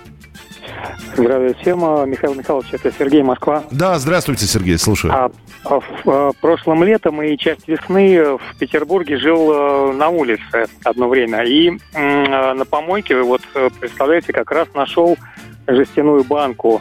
[1.16, 1.80] Здравия всем.
[2.08, 3.64] Михаил Михайлович, это Сергей Москва.
[3.70, 5.12] Да, здравствуйте, Сергей, слушаю.
[5.12, 5.30] А,
[5.64, 11.08] а в, а, прошлом летом и часть весны в Петербурге жил а, на улице одно
[11.08, 11.42] время.
[11.44, 13.42] И а, на помойке, вот
[13.80, 15.18] представляете, как раз нашел
[15.66, 16.80] жестяную банку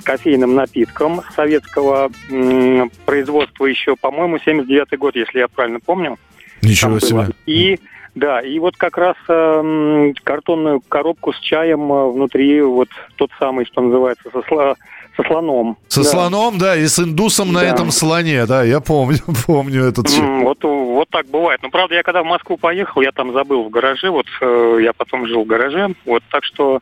[0.00, 6.18] с кофейным напитком советского м, производства еще, по-моему, 79-й год, если я правильно помню.
[6.62, 7.28] Ничего себе.
[7.46, 7.78] И
[8.16, 13.66] да, и вот как раз э, картонную коробку с чаем э, внутри, вот тот самый,
[13.66, 14.74] что называется, со, сло,
[15.14, 15.76] со слоном.
[15.88, 16.08] Со да.
[16.08, 17.60] слоном, да, и с индусом да.
[17.60, 20.42] на этом слоне, да, я помню, помню этот чай.
[20.42, 21.60] Вот, вот так бывает.
[21.62, 24.94] Но, правда, я когда в Москву поехал, я там забыл в гараже, вот э, я
[24.94, 26.80] потом жил в гараже, вот, так что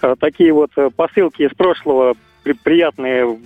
[0.00, 2.14] э, такие вот э, посылки из прошлого
[2.62, 3.38] приятные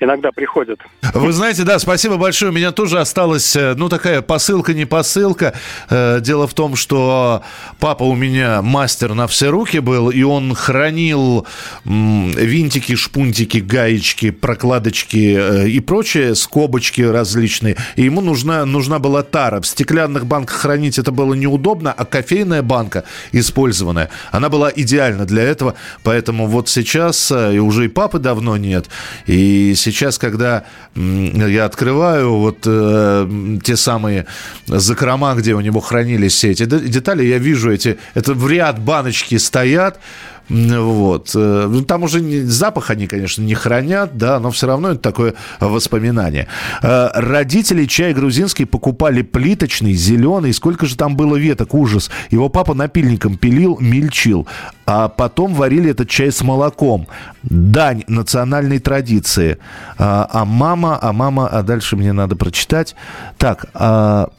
[0.00, 0.80] иногда приходят.
[1.14, 2.50] Вы знаете, да, спасибо большое.
[2.50, 5.54] У меня тоже осталась, э, ну, такая посылка, не посылка.
[5.88, 7.42] Э, дело в том, что
[7.78, 11.46] папа у меня мастер на все руки был, и он хранил
[11.84, 17.76] винтики, шпунтики, гаечки, прокладочки э, и прочее, скобочки различные.
[17.96, 19.60] И ему нужна, нужна была тара.
[19.60, 25.42] В стеклянных банках хранить это было неудобно, а кофейная банка использованная, она была идеальна для
[25.42, 25.74] этого.
[26.02, 28.86] Поэтому вот сейчас, и уже и папы давно нет,
[29.26, 34.26] и сейчас, когда я открываю вот э, те самые
[34.66, 39.36] закрома, где у него хранились все эти детали, я вижу эти, это в ряд баночки
[39.36, 40.00] стоят,
[40.50, 41.30] вот.
[41.34, 45.34] Э, ну, там уже запах они, конечно, не хранят, да, но все равно это такое
[45.60, 46.48] воспоминание.
[46.82, 50.52] Э, родители чай грузинский покупали плиточный, зеленый.
[50.52, 52.10] Сколько же там было веток, ужас.
[52.30, 54.48] Его папа напильником пилил, мельчил.
[54.86, 57.06] А потом варили этот чай с молоком.
[57.44, 59.58] Дань национальной традиции.
[59.98, 62.96] А, а мама, а мама, а дальше мне надо прочитать.
[63.38, 64.30] Так, а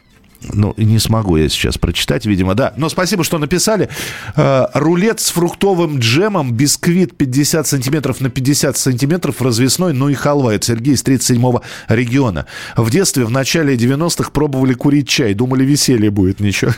[0.54, 2.74] ну, не смогу я сейчас прочитать, видимо, да.
[2.78, 3.90] Но спасибо, что написали.
[4.36, 10.54] Э, рулет с фруктовым джемом, бисквит 50 сантиметров на 50 сантиметров, развесной, ну и халва.
[10.54, 12.48] Это Сергей из 37-го региона.
[12.76, 15.34] В детстве, в начале 90-х пробовали курить чай.
[15.34, 16.72] Думали, веселье будет, ничего.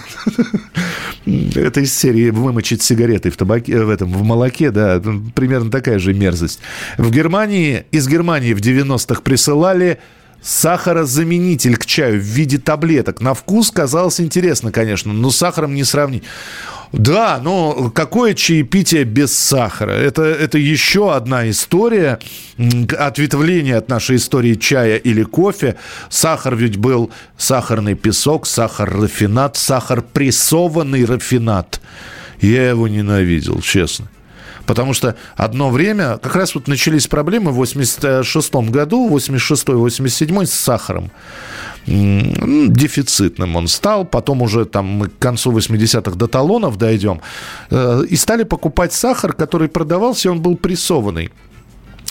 [1.26, 5.02] Это из серии вымочить сигареты в, табаке, в, этом, в молоке, да,
[5.36, 6.60] примерно такая же мерзость.
[6.98, 10.00] В Германии, из Германии в 90-х присылали
[10.44, 13.22] сахарозаменитель к чаю в виде таблеток.
[13.22, 16.24] На вкус казалось интересно, конечно, но с сахаром не сравнить.
[16.92, 19.94] Да, но какое чаепитие без сахара?
[19.94, 22.20] Это, это еще одна история,
[23.00, 25.76] ответвление от нашей истории чая или кофе.
[26.10, 31.82] Сахар ведь был сахарный песок, сахар-рафинат, сахар прессованный рафинат.
[32.42, 34.08] Я его ненавидел, честно.
[34.66, 41.12] Потому что одно время, как раз вот начались проблемы в 86 году, 86-87 с сахаром.
[41.86, 47.20] Дефицитным он стал, потом уже там мы к концу 80-х до талонов дойдем.
[47.72, 51.30] Э, и стали покупать сахар, который продавался, он был прессованный.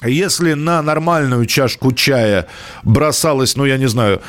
[0.05, 2.49] Если на нормальную чашку чая
[2.83, 4.21] бросалось, ну, я не знаю,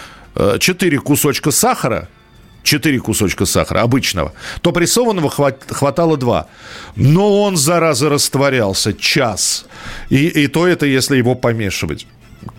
[0.60, 2.08] 4 э, кусочка сахара–
[2.64, 6.48] 4 кусочка сахара обычного, то прессованного хват, хватало 2.
[6.96, 9.66] Но он, зараза, растворялся час.
[10.10, 12.08] И, и то это, если его помешивать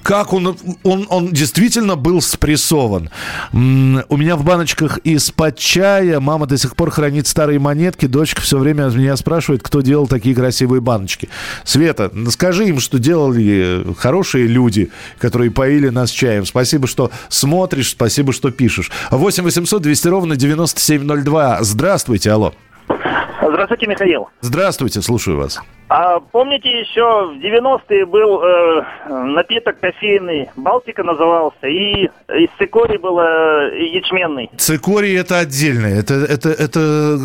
[0.03, 3.11] как он, он, он действительно был спрессован.
[3.53, 3.57] У
[4.17, 8.07] меня в баночках из-под чая мама до сих пор хранит старые монетки.
[8.07, 11.29] Дочка все время меня спрашивает, кто делал такие красивые баночки.
[11.65, 16.45] Света, скажи им, что делали хорошие люди, которые поили нас чаем.
[16.47, 18.91] Спасибо, что смотришь, спасибо, что пишешь.
[19.11, 21.63] 8 800 200 ровно 9702.
[21.63, 22.55] Здравствуйте, алло.
[23.47, 24.29] Здравствуйте, Михаил.
[24.41, 25.61] Здравствуйте, слушаю вас.
[25.89, 33.21] А помните, еще в 90-е был э, напиток кофейный, Балтика назывался, и из цикорий был
[33.21, 34.51] э, ячменный.
[34.57, 37.19] Цикорий это отдельно, это, это, это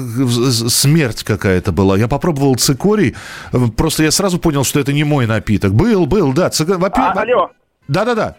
[0.69, 1.97] смерть какая-то была.
[1.97, 3.15] Я попробовал цикорий,
[3.77, 5.71] просто я сразу понял, что это не мой напиток.
[5.71, 6.49] Был, был, да.
[6.49, 6.69] Цик...
[6.69, 7.51] А, алло.
[7.88, 8.36] Да-да-да.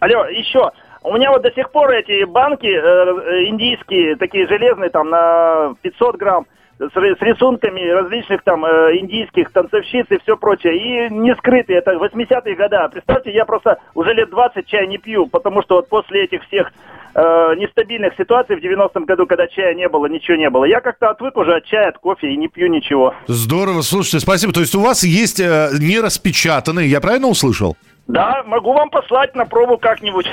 [0.00, 0.70] Алло, еще.
[1.02, 5.74] У меня вот до сих пор эти банки э, э индийские, такие железные, там на
[5.82, 6.46] 500 грамм,
[6.78, 10.76] с, с рисунками различных там э, индийских танцовщиц и все прочее.
[10.76, 12.76] И не скрытые, это 80-е годы.
[12.92, 16.72] Представьте, я просто уже лет 20 чай не пью, потому что вот после этих всех
[17.14, 20.64] э, нестабильных ситуаций в 90-м году, когда чая не было, ничего не было.
[20.64, 23.14] Я как-то отвык уже от чая, от кофе и не пью ничего.
[23.26, 24.52] Здорово, слушайте, спасибо.
[24.52, 27.76] То есть у вас есть э, не распечатанные, я правильно услышал?
[28.06, 30.26] Да, могу вам послать на пробу как-нибудь.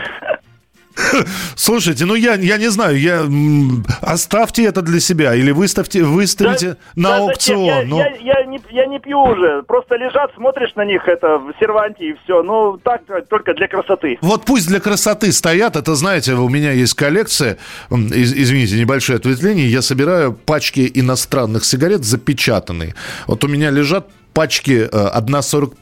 [1.56, 3.26] Слушайте, ну я, я не знаю, я
[4.02, 7.66] оставьте это для себя или выставьте, выставите да, на да, аукцион.
[7.66, 7.98] Я, ну...
[7.98, 12.10] я, я, не, я не пью уже, просто лежат, смотришь на них это в серванте
[12.10, 12.44] и все.
[12.44, 14.18] Ну так только для красоты.
[14.22, 17.58] Вот пусть для красоты стоят, это знаете, у меня есть коллекция,
[17.90, 22.96] из, извините, небольшое ответвление, я собираю пачки иностранных сигарет запечатанные.
[23.28, 25.74] Вот у меня лежат пачки 1,45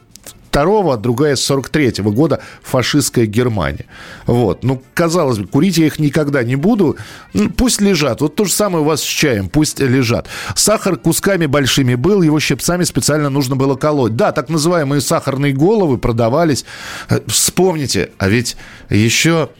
[0.52, 3.86] 42 другая с 43 -го года фашистская Германия.
[4.26, 4.64] Вот.
[4.64, 6.96] Ну, казалось бы, курить я их никогда не буду.
[7.32, 8.20] Ну, пусть лежат.
[8.20, 9.48] Вот то же самое у вас с чаем.
[9.48, 10.26] Пусть лежат.
[10.54, 14.16] Сахар кусками большими был, его щипцами специально нужно было колоть.
[14.16, 16.64] Да, так называемые сахарные головы продавались.
[17.08, 18.56] Э, вспомните, а ведь
[18.88, 19.50] еще...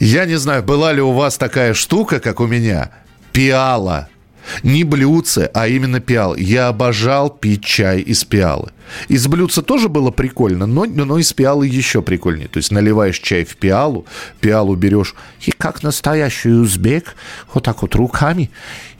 [0.00, 2.90] Я не знаю, была ли у вас такая штука, как у меня,
[3.32, 4.08] пиала–
[4.62, 6.36] не блюдце, а именно пиал.
[6.36, 8.70] Я обожал пить чай из пиалы.
[9.08, 12.48] Из блюдца тоже было прикольно, но, но из пиалы еще прикольнее.
[12.48, 14.06] То есть наливаешь чай в пиалу,
[14.40, 15.14] пиалу берешь
[15.46, 17.14] и как настоящий узбек,
[17.52, 18.50] вот так вот руками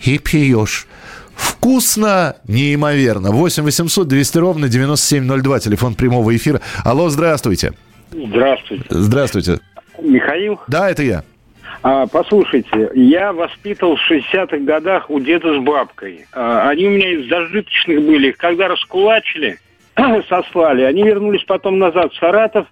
[0.03, 0.87] и пьешь.
[1.35, 3.31] Вкусно, неимоверно.
[3.31, 6.61] 8 800 200 ровно 9702, телефон прямого эфира.
[6.85, 7.73] Алло, здравствуйте.
[8.11, 8.85] Здравствуйте.
[8.91, 9.61] Здравствуйте.
[10.01, 10.61] Михаил?
[10.69, 11.25] Да, это я.
[11.83, 16.27] А, послушайте, я воспитывал в 60-х годах у деда с бабкой.
[16.33, 18.31] А, они у меня из зажиточных были.
[18.31, 19.59] Когда раскулачили,
[20.29, 22.67] сослали, они вернулись потом назад в Саратов.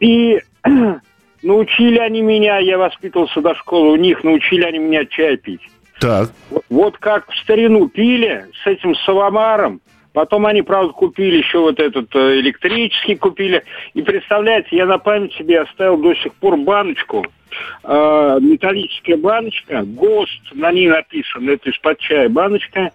[0.00, 0.40] И
[1.42, 5.62] научили они меня, я воспитывался до школы, у них научили они меня чай пить.
[6.00, 6.30] Так.
[6.70, 9.82] Вот, как в старину пили с этим саламаром,
[10.20, 13.64] Потом они, правда, купили еще вот этот э, электрический купили.
[13.94, 17.24] И представляете, я на память себе оставил до сих пор баночку–
[17.84, 22.90] э, металлическая баночка, ГОСТ, на ней написано, это из-под чая баночка,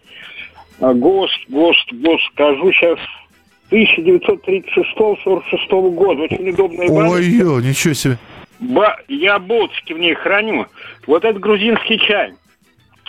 [0.80, 3.00] э, ГОСТ, ГОСТ, ГОСТ, скажу сейчас,
[3.72, 7.16] 1936-46 года, очень удобная баночка.
[7.16, 8.20] Ой-ой, ничего себе.
[8.60, 10.68] Ба- я болтики в ней храню.
[11.08, 12.34] Вот это грузинский чай.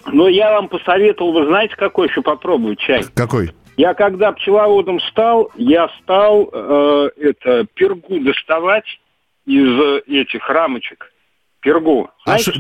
[0.07, 3.05] Но я вам посоветовал, вы знаете, какой еще попробовать чай?
[3.15, 3.51] Какой?
[3.77, 8.87] Я когда пчеловодом стал, я стал э, это пергу доставать
[9.45, 11.13] из этих рамочек
[11.67, 12.09] пергу.
[12.25, 12.53] А ш...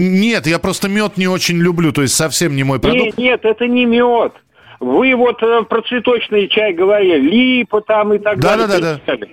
[0.00, 3.16] Нет, я просто мед не очень люблю, то есть совсем не мой продукт.
[3.16, 4.32] Нет, нет, это не мед.
[4.80, 8.66] Вы вот э, про цветочный чай говорили, липа там и так да, далее.
[8.66, 9.26] Да, да, да.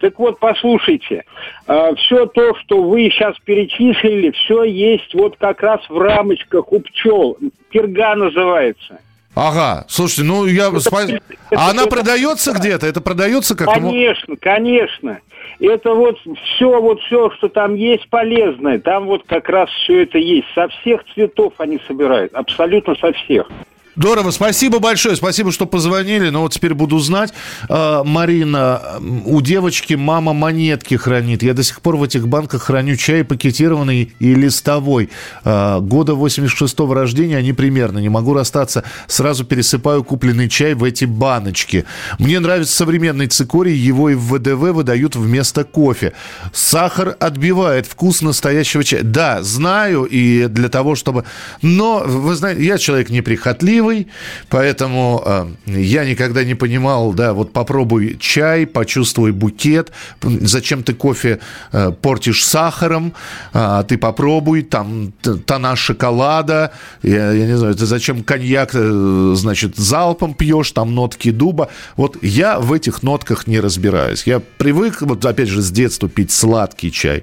[0.00, 1.24] Так вот, послушайте,
[1.66, 6.80] э, все то, что вы сейчас перечислили, все есть вот как раз в рамочках у
[6.80, 7.38] пчел.
[7.70, 9.00] Перга называется.
[9.34, 10.68] Ага, слушайте, ну я...
[10.68, 11.02] Это, спа...
[11.04, 12.86] это, а это, она это, продается где-то?
[12.86, 15.20] Это продается как Конечно, конечно.
[15.58, 20.18] это вот все, вот все, что там есть полезное, там вот как раз все это
[20.18, 20.48] есть.
[20.54, 23.48] Со всех цветов они собирают, абсолютно со всех.
[23.94, 26.30] Здорово, спасибо большое, спасибо, что позвонили.
[26.30, 27.34] Но вот теперь буду знать.
[27.68, 28.80] А, Марина,
[29.26, 31.42] у девочки мама монетки хранит.
[31.42, 35.10] Я до сих пор в этих банках храню чай пакетированный и листовой.
[35.44, 37.98] А, года 86-го рождения они примерно.
[37.98, 38.82] Не могу расстаться.
[39.08, 41.84] Сразу пересыпаю купленный чай в эти баночки.
[42.18, 43.76] Мне нравится современный цикорий.
[43.76, 46.14] Его и в ВДВ выдают вместо кофе.
[46.54, 49.02] Сахар отбивает вкус настоящего чая.
[49.02, 50.04] Да, знаю.
[50.04, 51.24] И для того, чтобы...
[51.60, 54.08] Но, вы знаете, я человек неприхотливый красивый,
[54.48, 61.40] поэтому э, я никогда не понимал, да, вот попробуй чай, почувствуй букет, зачем ты кофе
[61.72, 63.12] э, портишь сахаром,
[63.52, 65.12] а ты попробуй, там
[65.46, 66.72] тона шоколада,
[67.02, 71.68] я, я не знаю, ты зачем коньяк, э, значит, залпом пьешь, там нотки дуба.
[71.96, 74.26] Вот я в этих нотках не разбираюсь.
[74.26, 77.22] Я привык, вот опять же, с детства пить сладкий чай,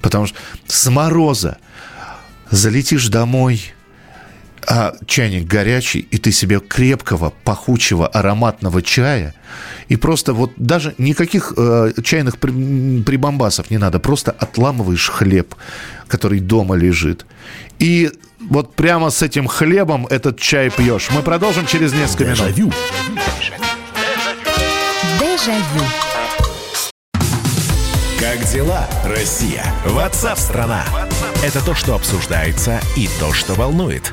[0.00, 1.58] потому что с мороза
[2.50, 3.72] залетишь домой,
[4.68, 9.34] а чайник горячий, и ты себе крепкого, пахучего, ароматного чая,
[9.88, 15.54] и просто вот даже никаких э, чайных прибамбасов не надо, просто отламываешь хлеб,
[16.08, 17.26] который дома лежит.
[17.78, 18.10] И
[18.40, 21.08] вот прямо с этим хлебом этот чай пьешь.
[21.10, 22.56] Мы продолжим через несколько Дежавю.
[22.56, 22.74] минут.
[25.20, 25.84] Дежавю.
[28.18, 29.64] Как дела, Россия?
[29.84, 30.84] Ватсап-страна!
[31.44, 34.12] Это то, что обсуждается и то, что волнует.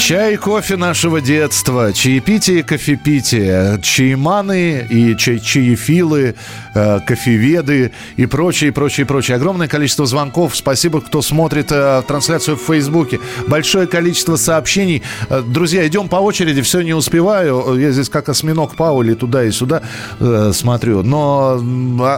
[0.00, 6.34] Чай, кофе нашего детства, чаепитие, кофепитие, чаеманы и чай чаефилы,
[6.74, 9.36] э, кофеведы и прочее, прочее, прочее.
[9.36, 10.56] Огромное количество звонков.
[10.56, 13.20] Спасибо, кто смотрит э, трансляцию в Фейсбуке.
[13.46, 15.02] Большое количество сообщений.
[15.28, 17.76] Э, друзья, идем по очереди, все не успеваю.
[17.78, 19.82] Я здесь как осьминог Паули туда и сюда
[20.18, 21.02] э, смотрю.
[21.02, 21.60] Но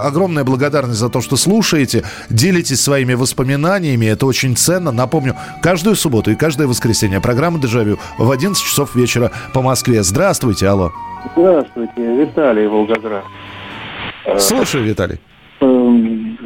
[0.04, 4.06] огромная благодарность за то, что слушаете, делитесь своими воспоминаниями.
[4.06, 4.92] Это очень ценно.
[4.92, 10.02] Напомню, каждую субботу и каждое воскресенье программа «Дежавю» в 11 часов вечера по Москве.
[10.02, 10.90] Здравствуйте, алло.
[11.34, 13.24] Здравствуйте, Виталий Волгоград.
[14.38, 15.18] Слушаю, Виталий.
[15.60, 16.38] Эм,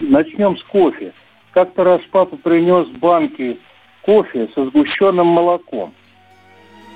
[0.00, 1.12] начнем с кофе.
[1.52, 3.58] Как-то раз папа принес банки
[4.02, 5.92] кофе со сгущенным молоком.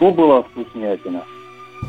[0.00, 1.22] Ну, была вкуснятина.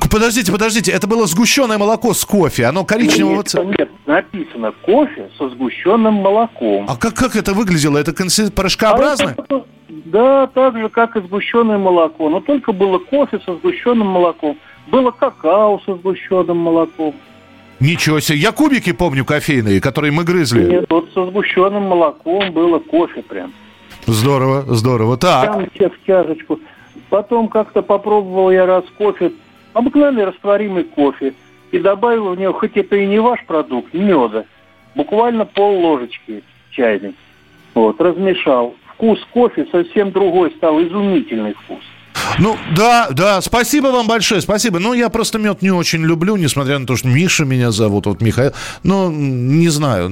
[0.10, 3.66] Подождите, подождите, это было сгущенное молоко с кофе, оно коричневого цвета.
[3.66, 6.86] Нет, написано кофе со сгущенным молоком.
[6.90, 7.98] А как, как это выглядело?
[7.98, 9.36] Это консистенция порошкообразное?
[9.38, 12.30] А это, да, так же, как и сгущенное молоко.
[12.30, 14.58] Но только было кофе со сгущенным молоком.
[14.88, 17.14] Было какао со сгущенным молоком.
[17.80, 18.40] Ничего себе.
[18.40, 20.64] Я кубики помню кофейные, которые мы грызли.
[20.70, 23.54] Нет, вот со сгущенным молоком было кофе прям.
[24.06, 25.18] Здорово, здорово.
[25.18, 25.52] Так.
[25.52, 26.60] Там все в чашечку.
[27.10, 29.32] Потом как-то попробовал я раз кофе,
[29.78, 31.34] обыкновенный растворимый кофе,
[31.72, 34.46] и добавил в него, хоть это и не ваш продукт, меда,
[34.96, 37.14] буквально пол ложечки чайной.
[37.74, 38.76] Вот, размешал.
[38.94, 41.84] Вкус кофе совсем другой стал, изумительный вкус.
[42.40, 44.80] Ну, да, да, спасибо вам большое, спасибо.
[44.80, 48.22] Ну, я просто мед не очень люблю, несмотря на то, что Миша меня зовут, вот
[48.22, 48.52] Михаил.
[48.84, 50.10] Ну, не знаю,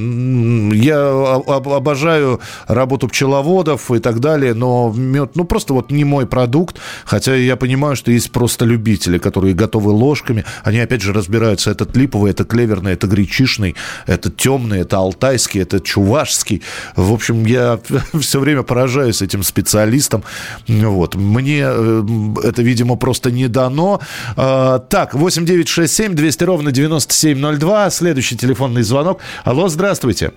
[0.73, 6.77] я обожаю работу пчеловодов и так далее, но мед, ну, просто вот не мой продукт,
[7.05, 11.87] хотя я понимаю, что есть просто любители, которые готовы ложками, они, опять же, разбираются, это
[11.97, 13.75] липовый, это клеверный, это гречишный,
[14.07, 16.61] это темный, это алтайский, это чувашский.
[16.95, 17.79] В общем, я
[18.19, 20.23] все время поражаюсь этим специалистам.
[20.67, 21.15] Вот.
[21.15, 21.94] Мне э,
[22.43, 24.01] это, видимо, просто не дано.
[24.35, 27.89] А, так, 8967 200 ровно 9702.
[27.89, 29.21] Следующий телефонный звонок.
[29.43, 30.31] Алло, здравствуйте.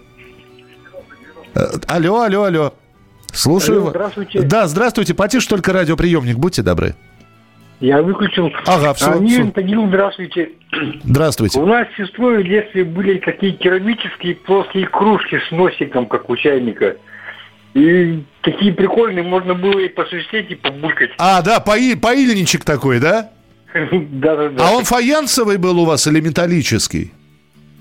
[1.54, 2.74] Э, алло, алло, алло.
[3.32, 3.82] Слушаю.
[3.82, 4.42] Алло, здравствуйте.
[4.42, 5.14] Да, здравствуйте.
[5.14, 6.94] Потише только радиоприемник, будьте добры.
[7.80, 8.50] Я выключил.
[8.66, 9.12] Ага, все.
[9.12, 10.50] А, Нил Тагил, здравствуйте.
[11.04, 11.60] Здравствуйте.
[11.60, 16.36] У нас с сестрой в детстве были такие керамические плоские кружки с носиком, как у
[16.36, 16.96] чайника.
[17.74, 21.10] И такие прикольные, можно было и посвистеть, и побулькать.
[21.18, 23.30] А, да, пои, поильничек такой, да?
[23.92, 24.68] Да, да, да.
[24.68, 27.12] А он фаянсовый был у вас или металлический?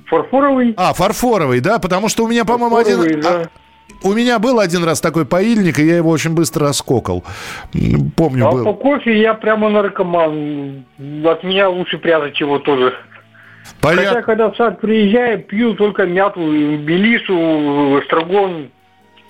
[0.08, 0.74] Фарфоровый.
[0.78, 1.80] А, фарфоровый, да?
[1.80, 3.22] Потому что у меня, по-моему, один...
[3.22, 3.30] Да.
[3.30, 3.46] А,
[4.04, 7.24] у меня был один раз такой поильник, и я его очень быстро раскокал.
[8.16, 8.64] Помню, а был.
[8.66, 10.86] по кофе я прямо наркоман.
[11.26, 12.94] От меня лучше прятать его тоже.
[13.82, 14.10] Понятно.
[14.10, 18.70] Хотя, когда в сад приезжаю, пью только мяту, мелису, эстрагон,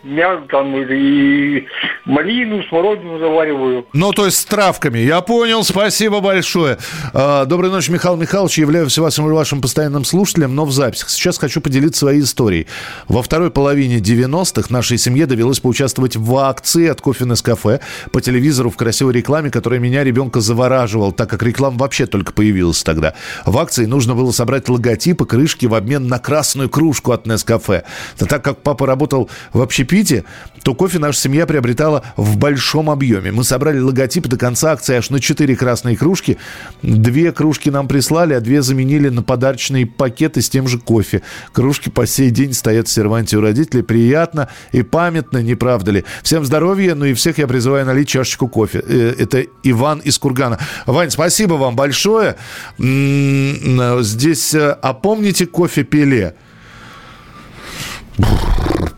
[0.04, 1.66] мяту там и
[2.06, 3.86] малину, смородину завариваю.
[3.94, 5.00] Ну, то есть с травками.
[5.00, 6.78] Я понял, спасибо большое.
[7.14, 8.58] А, Доброй ночи, Михаил Михайлович.
[8.58, 11.10] Являюсь вашим, вашим постоянным слушателем, но в записях.
[11.10, 12.68] Сейчас хочу поделиться своей историей.
[13.08, 17.80] Во второй половине 90-х нашей семье довелось поучаствовать в акции от кофе кафе
[18.12, 22.84] по телевизору в красивой рекламе, которая меня, ребенка, завораживала, так как реклама вообще только появилась
[22.84, 23.16] тогда.
[23.46, 27.84] В акции нужно было собрать логотипы, крышки в обмен на красную кружку от Нескафе.
[28.18, 30.26] Так как папа работал в общепите,
[30.64, 33.32] то кофе наша семья приобретала в большом объеме.
[33.32, 36.38] Мы собрали логотипы до конца акции аж на 4 красные кружки.
[36.82, 41.22] Две кружки нам прислали, а две заменили на подарочные пакеты с тем же кофе.
[41.54, 43.82] Кружки по сей день стоят в серванте у родителей.
[43.84, 46.04] Приятно и памятно, не правда ли?
[46.22, 48.84] Всем здоровья, ну и всех я призываю налить чашечку кофе.
[48.86, 50.60] Э, Это Иван из Кургана.
[50.86, 52.36] Вань, спасибо вам большое.
[52.78, 56.36] М, Здесь, э, а помните кофе Пеле?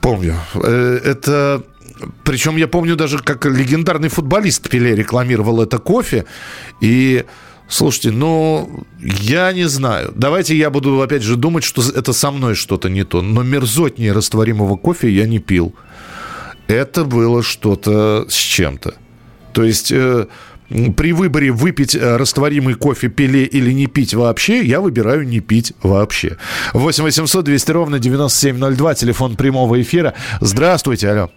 [0.02, 0.36] Помню.
[0.56, 1.64] Э, Это...
[2.24, 6.26] Причем я помню даже, как легендарный футболист Пеле рекламировал это кофе.
[6.82, 7.26] И
[7.68, 10.12] Слушайте, ну, я не знаю.
[10.16, 13.22] Давайте я буду, опять же, думать, что это со мной что-то не то.
[13.22, 15.76] Но мерзотнее растворимого кофе я не пил.
[16.68, 18.96] Это было что-то с чем-то.
[19.54, 19.92] То есть...
[19.92, 20.26] э,
[20.96, 25.74] при выборе выпить э, растворимый кофе пеле или не пить вообще, я выбираю не пить
[25.82, 26.38] вообще.
[26.74, 30.14] 8 800 200 ровно 9702, телефон прямого эфира.
[30.42, 31.30] Здравствуйте, алло.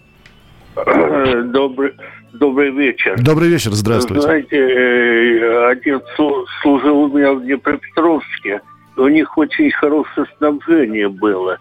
[1.45, 1.93] Добрый,
[2.33, 3.15] добрый вечер.
[3.21, 4.21] Добрый вечер, здравствуйте.
[4.21, 8.61] Знаете, э, отец слу- служил у меня в Днепропетровске.
[8.97, 11.57] У них очень хорошее снабжение было.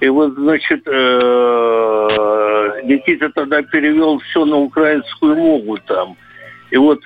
[0.00, 0.90] И вот, значит, э,
[2.84, 6.16] Никита тогда перевел все на украинскую мову там.
[6.74, 7.00] И вот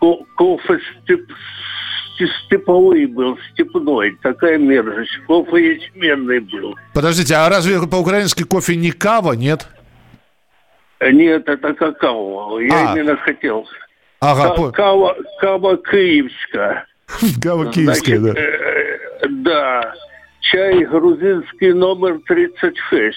[0.00, 1.28] ко- кофе степ-
[2.14, 5.18] сте- степовой был, степной, такая мерзость.
[5.26, 6.74] Кофе ячменный был.
[6.94, 9.68] Подождите, а разве по-украински кофе не кава, нет?
[10.98, 12.58] Нет, это какао.
[12.60, 12.92] Я А.
[12.96, 13.68] именно хотел.
[14.20, 16.86] Ага, по- Кава, кава киевская.
[17.42, 18.32] Кава киевская, да.
[18.40, 19.94] э, да.
[20.40, 23.16] Чай грузинский номер 36.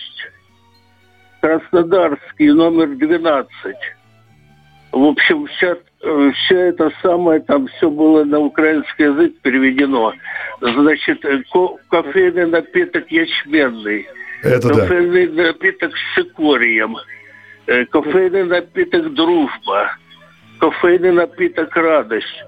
[1.39, 3.75] Краснодарский номер 12.
[4.95, 10.13] В общем, вся, э, вся это самое, там все было на украинский язык переведено.
[10.61, 14.07] Значит, э, ко- кофейный напиток ячменный.
[14.41, 14.73] Это да.
[14.79, 16.95] кофейный напиток с цикорием.
[17.67, 19.97] Э, Кофейный напиток дружба.
[20.59, 22.45] Кофейный напиток радость.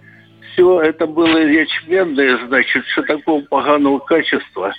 [0.53, 4.73] Все это было ячменное, значит, все такого поганого качества.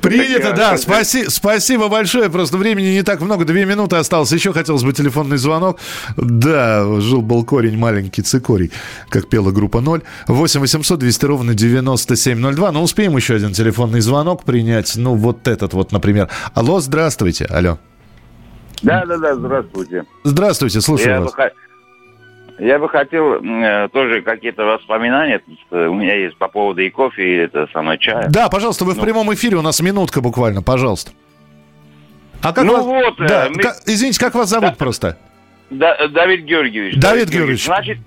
[0.00, 0.76] Принято, да.
[0.76, 2.30] Спаси, спасибо большое.
[2.30, 3.44] Просто времени не так много.
[3.44, 4.32] Две минуты осталось.
[4.32, 5.78] Еще хотелось бы телефонный звонок.
[6.16, 8.70] Да, жил был корень маленький цикорий,
[9.08, 10.02] как пела группа 0.
[10.26, 12.72] 8 800 200 ровно 9702.
[12.72, 14.96] Ну, успеем еще один телефонный звонок принять.
[14.96, 16.28] Ну, вот этот вот, например.
[16.54, 17.46] Алло, здравствуйте.
[17.46, 17.78] Алло.
[18.82, 20.04] Да, да, да, здравствуйте.
[20.24, 21.32] Здравствуйте, слушаю я вас.
[21.34, 21.50] Бы,
[22.60, 25.40] я бы хотел э, тоже какие-то воспоминания.
[25.70, 28.28] Э, У меня есть по поводу и кофе, и это самое чая.
[28.28, 29.02] Да, пожалуйста, вы в Ну.
[29.04, 29.56] прямом эфире.
[29.56, 31.12] У нас минутка буквально, пожалуйста.
[32.42, 32.84] А как Ну вас...
[32.84, 35.18] вот, э, да, мы- ка- извините, как вас зовут просто?
[35.70, 36.96] Да- Давид Георгиевич.
[36.96, 37.64] Давид Георгиевич.
[37.66, 37.98] Значит,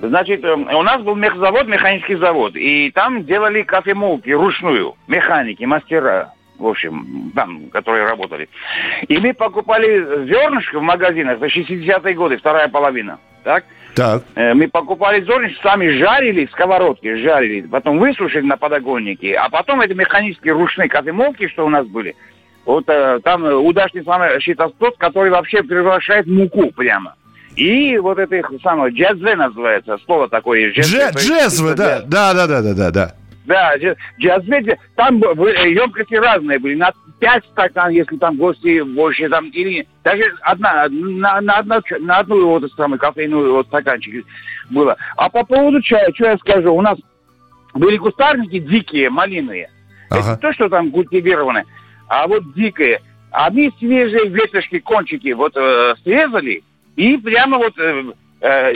[0.00, 6.32] значит, э, у нас был мехзавод, механический завод, и там делали кофемолки ручную, механики, мастера,
[6.58, 8.48] в общем, там, которые работали.
[9.08, 13.64] И мы покупали зернышко в магазинах, это 60-е годы, вторая половина, так?
[13.94, 14.24] Так.
[14.34, 19.80] Э, Мы покупали зернышко, сами жарили в сковородке, жарили, потом высушили на подогоннике, а потом
[19.80, 22.16] эти механические ручные кофемолки, что у нас были,
[22.64, 27.14] вот э, там э, удачный самый считался тот, который вообще превращает муку прямо.
[27.56, 30.72] И вот это их самое, джазве называется, слово такое.
[30.72, 32.02] есть Джезвы, чисто да.
[32.04, 33.14] Да, да, да, да, да, да.
[33.44, 33.96] Да, дже-
[34.96, 40.32] там э, емкости разные были, на 5 стакан, если там гости больше, там, или даже
[40.40, 44.24] одна, на, на, одно ч- на одну вот самую кофейную вот стаканчик
[44.70, 44.96] было.
[45.16, 46.98] А по поводу чая, что я скажу, у нас
[47.74, 49.70] были кустарники дикие, малиновые.
[50.10, 51.64] Это не то, что там культивированы,
[52.08, 53.00] а вот дикие.
[53.30, 56.62] Они свежие веточки, кончики вот э, срезали
[56.94, 58.04] и прямо вот э,
[58.40, 58.74] э,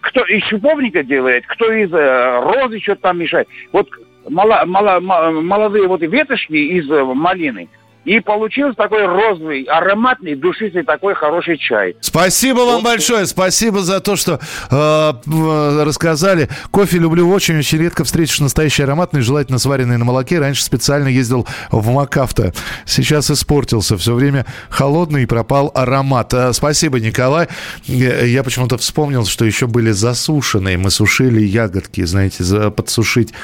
[0.00, 3.46] кто из шиповника делает, кто из э, розы что-то там мешает.
[3.70, 3.86] Вот
[4.28, 7.68] мало, мало, мо- молодые вот веточки из э, малины.
[8.04, 11.94] И получился такой розовый, ароматный, душистый такой хороший чай.
[12.00, 16.48] Спасибо вам большое, спасибо за то, что э, э, рассказали.
[16.70, 20.38] Кофе люблю очень, очень редко встретишь настоящий ароматный, желательно сваренный на молоке.
[20.38, 22.54] Раньше специально ездил в МакАвто,
[22.86, 26.32] сейчас испортился, все время холодный и пропал аромат.
[26.32, 27.48] Э, спасибо, Николай.
[27.84, 33.34] Я, я почему-то вспомнил, что еще были засушенные, мы сушили ягодки, знаете, за- подсушить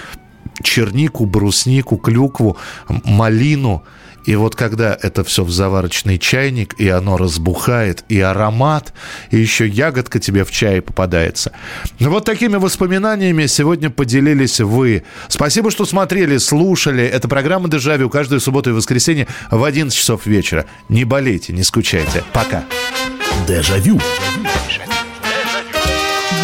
[0.62, 2.56] чернику, бруснику, клюкву,
[3.04, 3.84] малину.
[4.24, 8.94] И вот когда это все в заварочный чайник, и оно разбухает, и аромат,
[9.30, 11.52] и еще ягодка тебе в чае попадается.
[11.98, 15.04] Ну, вот такими воспоминаниями сегодня поделились вы.
[15.28, 17.04] Спасибо, что смотрели, слушали.
[17.04, 20.64] Это программа «Дежавю» каждую субботу и воскресенье в 11 часов вечера.
[20.88, 22.24] Не болейте, не скучайте.
[22.32, 22.64] Пока.
[23.46, 24.00] Дежавю.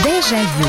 [0.05, 0.69] Дежавю.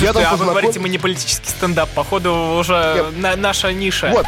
[0.00, 4.10] Я там а вы говорите, мы не политический стендап, походу уже на, наша ниша.
[4.10, 4.26] Вот.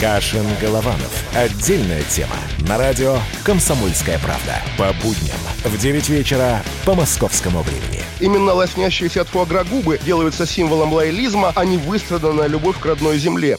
[0.00, 1.24] Кашин Голованов.
[1.34, 2.36] Отдельная тема.
[2.58, 4.62] На радио «Комсомольская правда».
[4.76, 8.02] По будням в 9 вечера по московскому времени.
[8.20, 13.58] Именно лоснящиеся от фуагра губы делаются символом лоялизма, а не выстраданная любовь к родной земле.